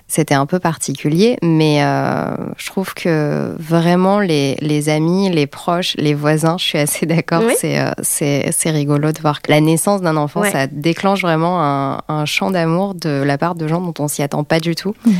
C'était 0.06 0.34
un 0.34 0.46
peu 0.46 0.60
particulier, 0.60 1.36
mais 1.42 1.82
euh, 1.82 2.36
je 2.56 2.66
trouve 2.66 2.94
que 2.94 3.56
vraiment 3.58 4.20
les, 4.20 4.56
les, 4.60 4.88
amis, 4.88 5.30
les 5.30 5.48
proches, 5.48 5.96
les 5.96 6.14
voisins, 6.14 6.58
je 6.58 6.64
suis 6.64 6.78
assez 6.78 7.06
d'accord. 7.06 7.42
Euh, 7.42 7.90
c'est 8.02 8.52
C'est 8.52 8.70
rigolo 8.70 9.10
de 9.10 9.20
voir 9.20 9.42
que 9.42 9.50
la 9.50 9.60
naissance 9.60 10.00
d'un 10.00 10.16
enfant, 10.16 10.44
ça 10.44 10.68
déclenche 10.68 11.22
vraiment 11.22 11.60
un, 11.60 12.02
un 12.06 12.24
champ 12.24 12.52
d'amour 12.52 12.94
de 12.94 13.10
la 13.10 13.36
part 13.36 13.56
de 13.56 13.66
gens 13.66 13.80
dont 13.80 13.94
on 13.98 14.06
s'y 14.06 14.22
attend 14.22 14.44
pas 14.44 14.60
du 14.60 14.76
tout. 14.76 14.94
Mm. 15.04 15.10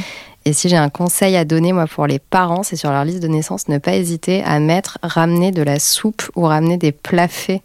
Et 0.45 0.53
si 0.53 0.69
j'ai 0.69 0.77
un 0.77 0.89
conseil 0.89 1.37
à 1.37 1.45
donner, 1.45 1.73
moi, 1.73 1.87
pour 1.87 2.07
les 2.07 2.19
parents, 2.19 2.63
c'est 2.63 2.77
sur 2.77 2.91
leur 2.91 3.05
liste 3.05 3.21
de 3.21 3.29
naissance, 3.29 3.69
ne 3.69 3.79
pas 3.79 3.95
hésiter 3.95 4.43
à 4.45 4.59
mettre, 4.59 4.99
ramener 5.03 5.53
de 5.53 5.63
la 5.63 5.79
soupe 5.79 6.23
ou 6.35 6.43
ramener 6.43 6.77
des 6.77 6.93
plats 6.93 7.29
faits 7.29 7.63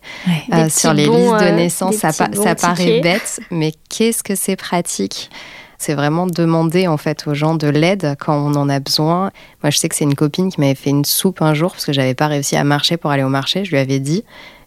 euh, 0.54 0.70
sur 0.70 0.94
les 0.94 1.06
listes 1.06 1.40
de 1.40 1.46
euh, 1.46 1.56
naissance. 1.56 1.96
ça, 1.96 2.12
ça 2.12 2.28
paraît 2.56 3.02
bête, 3.02 3.40
mais 3.50 3.74
qu'est-ce 3.90 4.22
que 4.22 4.36
c'est 4.36 4.56
pratique? 4.56 5.30
C'est 5.80 5.94
vraiment 5.94 6.26
demander 6.26 6.88
en 6.88 6.98
fait 6.98 7.28
aux 7.28 7.36
gens 7.36 7.54
de 7.56 7.68
l'aide 7.68 8.16
quand 8.20 8.36
on 8.36 8.56
en 8.56 8.68
a 8.68 8.80
besoin. 8.80 9.32
Moi, 9.64 9.70
je 9.70 9.78
sais 9.78 9.90
que 9.90 9.96
c'est 9.96 10.06
une 10.06 10.16
copine 10.16 10.52
qui 10.52 10.60
m'avait 10.60 10.76
fait 10.76 10.90
une 10.90 11.06
soupe 11.06 11.42
un 11.42 11.54
jour 11.54 11.72
parce 11.72 11.86
que 11.86 11.94
j'avais 11.94 12.16
pas 12.16 12.28
réussi 12.28 12.56
à 12.56 12.64
marcher 12.64 12.98
pour 12.98 13.12
aller 13.12 13.24
au 13.24 13.30
marché. 13.30 13.64
Je 13.64 13.72
lui 13.72 13.78
avais 13.78 14.00
dit 14.00 14.24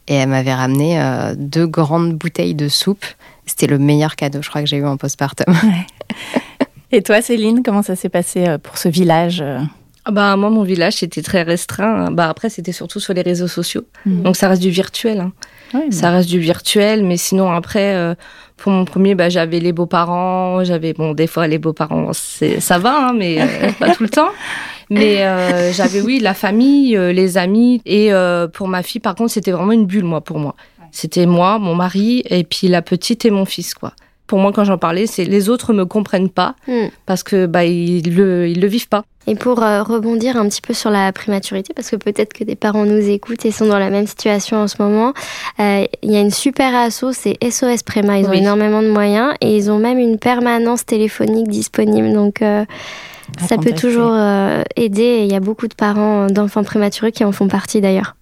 et 0.06 0.14
elle 0.14 0.28
m'avait 0.28 0.54
ramené 0.54 1.00
euh, 1.00 1.34
deux 1.36 1.66
grandes 1.66 2.14
bouteilles 2.14 2.54
de 2.54 2.68
soupe. 2.68 3.04
C'était 3.44 3.66
le 3.66 3.78
meilleur 3.78 4.14
cadeau, 4.14 4.40
je 4.42 4.48
crois, 4.48 4.60
que 4.60 4.68
j'ai 4.68 4.76
eu 4.76 4.86
en 4.86 4.96
postpartum. 4.96 5.52
Et 6.92 7.02
toi, 7.02 7.22
Céline, 7.22 7.62
comment 7.62 7.82
ça 7.82 7.94
s'est 7.94 8.08
passé 8.08 8.46
euh, 8.46 8.58
pour 8.58 8.78
ce 8.78 8.88
village 8.88 9.40
euh 9.40 9.58
ah 10.06 10.12
bah 10.12 10.34
moi 10.36 10.48
mon 10.48 10.62
village 10.62 10.94
c'était 10.94 11.20
très 11.20 11.42
restreint. 11.42 12.10
Bah 12.10 12.30
après 12.30 12.48
c'était 12.48 12.72
surtout 12.72 13.00
sur 13.00 13.12
les 13.12 13.20
réseaux 13.20 13.46
sociaux. 13.46 13.82
Mmh. 14.06 14.22
Donc 14.22 14.34
ça 14.34 14.48
reste 14.48 14.62
du 14.62 14.70
virtuel. 14.70 15.20
Hein. 15.74 15.82
Ça 15.90 16.10
reste 16.10 16.30
du 16.30 16.38
virtuel, 16.38 17.04
mais 17.04 17.18
sinon 17.18 17.52
après 17.52 17.94
euh, 17.94 18.14
pour 18.56 18.72
mon 18.72 18.86
premier 18.86 19.14
bah 19.14 19.28
j'avais 19.28 19.60
les 19.60 19.74
beaux-parents, 19.74 20.64
j'avais 20.64 20.94
bon 20.94 21.12
des 21.12 21.26
fois 21.26 21.46
les 21.48 21.58
beaux-parents 21.58 22.12
ça 22.14 22.78
va 22.78 23.08
hein, 23.08 23.12
mais 23.12 23.46
pas 23.78 23.94
tout 23.94 24.02
le 24.02 24.08
temps. 24.08 24.30
Mais 24.88 25.18
j'avais 25.74 26.00
oui 26.00 26.18
la 26.18 26.32
famille, 26.32 26.96
les 26.96 27.36
amis 27.36 27.82
et 27.84 28.10
pour 28.54 28.68
ma 28.68 28.82
fille 28.82 29.02
par 29.02 29.14
contre 29.14 29.32
c'était 29.32 29.52
vraiment 29.52 29.72
une 29.72 29.84
bulle 29.84 30.04
moi 30.04 30.22
pour 30.22 30.38
moi. 30.38 30.56
C'était 30.92 31.26
moi, 31.26 31.58
mon 31.58 31.74
mari 31.74 32.22
et 32.30 32.42
puis 32.42 32.68
la 32.68 32.80
petite 32.80 33.26
et 33.26 33.30
mon 33.30 33.44
fils 33.44 33.74
quoi 33.74 33.92
pour 34.30 34.38
moi, 34.38 34.52
quand 34.52 34.62
j'en 34.62 34.78
parlais, 34.78 35.08
c'est 35.08 35.24
les 35.24 35.48
autres 35.48 35.72
me 35.72 35.84
comprennent 35.84 36.28
pas 36.30 36.54
hmm. 36.68 36.86
parce 37.04 37.24
que 37.24 37.46
bah 37.46 37.64
ils 37.64 38.14
le 38.14 38.46
ils 38.46 38.60
le 38.60 38.68
vivent 38.68 38.86
pas. 38.86 39.02
Et 39.26 39.34
pour 39.34 39.60
euh, 39.60 39.82
rebondir 39.82 40.36
un 40.36 40.48
petit 40.48 40.60
peu 40.60 40.72
sur 40.72 40.88
la 40.88 41.12
prématurité, 41.12 41.74
parce 41.74 41.90
que 41.90 41.96
peut-être 41.96 42.32
que 42.32 42.44
des 42.44 42.54
parents 42.54 42.84
nous 42.84 43.08
écoutent 43.08 43.44
et 43.44 43.50
sont 43.50 43.66
dans 43.66 43.80
la 43.80 43.90
même 43.90 44.06
situation 44.06 44.58
en 44.58 44.68
ce 44.68 44.80
moment, 44.80 45.14
euh, 45.58 45.84
il 46.04 46.12
y 46.12 46.16
a 46.16 46.20
une 46.20 46.30
super 46.30 46.76
asso, 46.76 47.06
c'est 47.10 47.38
SOS 47.42 47.82
Préma. 47.82 48.20
Ils 48.20 48.26
ont 48.26 48.32
énormément 48.32 48.82
de 48.82 48.88
moyens 48.88 49.34
et 49.40 49.56
ils 49.56 49.68
ont 49.68 49.80
même 49.80 49.98
une 49.98 50.16
permanence 50.16 50.86
téléphonique 50.86 51.48
disponible. 51.48 52.12
Donc 52.12 52.40
euh, 52.40 52.64
ça 53.48 53.58
peut 53.58 53.72
toujours 53.72 54.14
aider. 54.76 55.22
Il 55.24 55.32
y 55.32 55.34
a 55.34 55.40
beaucoup 55.40 55.66
de 55.66 55.74
parents 55.74 56.28
d'enfants 56.28 56.62
prématurés 56.62 57.10
qui 57.10 57.24
en 57.24 57.32
font 57.32 57.48
partie 57.48 57.80
d'ailleurs. 57.80 58.14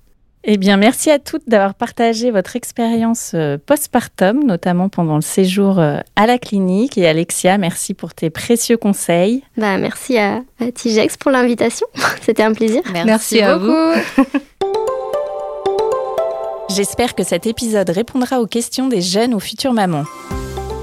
Eh 0.51 0.57
bien, 0.57 0.79
merci 0.79 1.11
à 1.11 1.19
toutes 1.19 1.47
d'avoir 1.47 1.75
partagé 1.75 2.31
votre 2.31 2.57
expérience 2.57 3.33
euh, 3.35 3.59
postpartum, 3.59 4.45
notamment 4.45 4.89
pendant 4.89 5.17
le 5.17 5.21
séjour 5.21 5.79
euh, 5.79 5.99
à 6.17 6.27
la 6.27 6.39
clinique. 6.39 6.97
Et 6.97 7.07
Alexia, 7.07 7.59
merci 7.59 7.93
pour 7.93 8.15
tes 8.15 8.31
précieux 8.31 8.79
conseils. 8.79 9.45
Bah, 9.59 9.77
merci 9.77 10.17
à, 10.17 10.41
Tigex 10.75 11.19
pour 11.19 11.33
l'invitation. 11.33 11.87
C'était 12.23 12.45
un 12.45 12.55
plaisir. 12.55 12.81
Merci, 13.05 13.43
à 13.43 13.59
vous. 13.59 13.93
J'espère 16.71 17.15
que 17.15 17.25
cet 17.25 17.47
épisode 17.47 17.91
répondra 17.91 18.41
aux 18.41 18.47
questions 18.47 18.89
des 18.89 19.03
jeunes 19.03 19.35
ou 19.35 19.41
futures 19.41 19.75
mamans. 19.75 20.05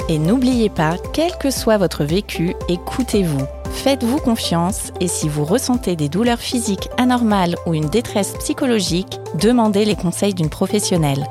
Et 0.10 0.19
n'oubliez 0.19 0.69
pas, 0.69 0.97
quel 1.12 1.32
que 1.39 1.49
soit 1.49 1.78
votre 1.78 2.04
vécu, 2.04 2.54
écoutez-vous. 2.69 3.47
Faites-vous 3.75 4.17
confiance 4.17 4.91
et 4.99 5.07
si 5.07 5.29
vous 5.29 5.45
ressentez 5.45 5.95
des 5.95 6.09
douleurs 6.09 6.39
physiques 6.39 6.89
anormales 6.97 7.55
ou 7.67 7.75
une 7.75 7.89
détresse 7.89 8.33
psychologique, 8.39 9.19
demandez 9.35 9.85
les 9.85 9.95
conseils 9.95 10.33
d'une 10.33 10.49
professionnelle. 10.49 11.27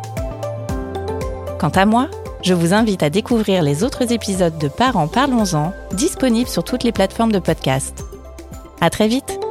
Quant 1.59 1.71
à 1.71 1.85
moi, 1.85 2.09
je 2.43 2.55
vous 2.55 2.73
invite 2.73 3.03
à 3.03 3.11
découvrir 3.11 3.63
les 3.63 3.83
autres 3.83 4.13
épisodes 4.13 4.59
de 4.59 4.69
Parents 4.69 5.09
Parlons-en, 5.09 5.73
disponibles 5.95 6.49
sur 6.49 6.63
toutes 6.63 6.85
les 6.85 6.93
plateformes 6.93 7.33
de 7.33 7.41
podcast. 7.41 8.05
À 8.81 8.89
très 8.89 9.09
vite! 9.09 9.44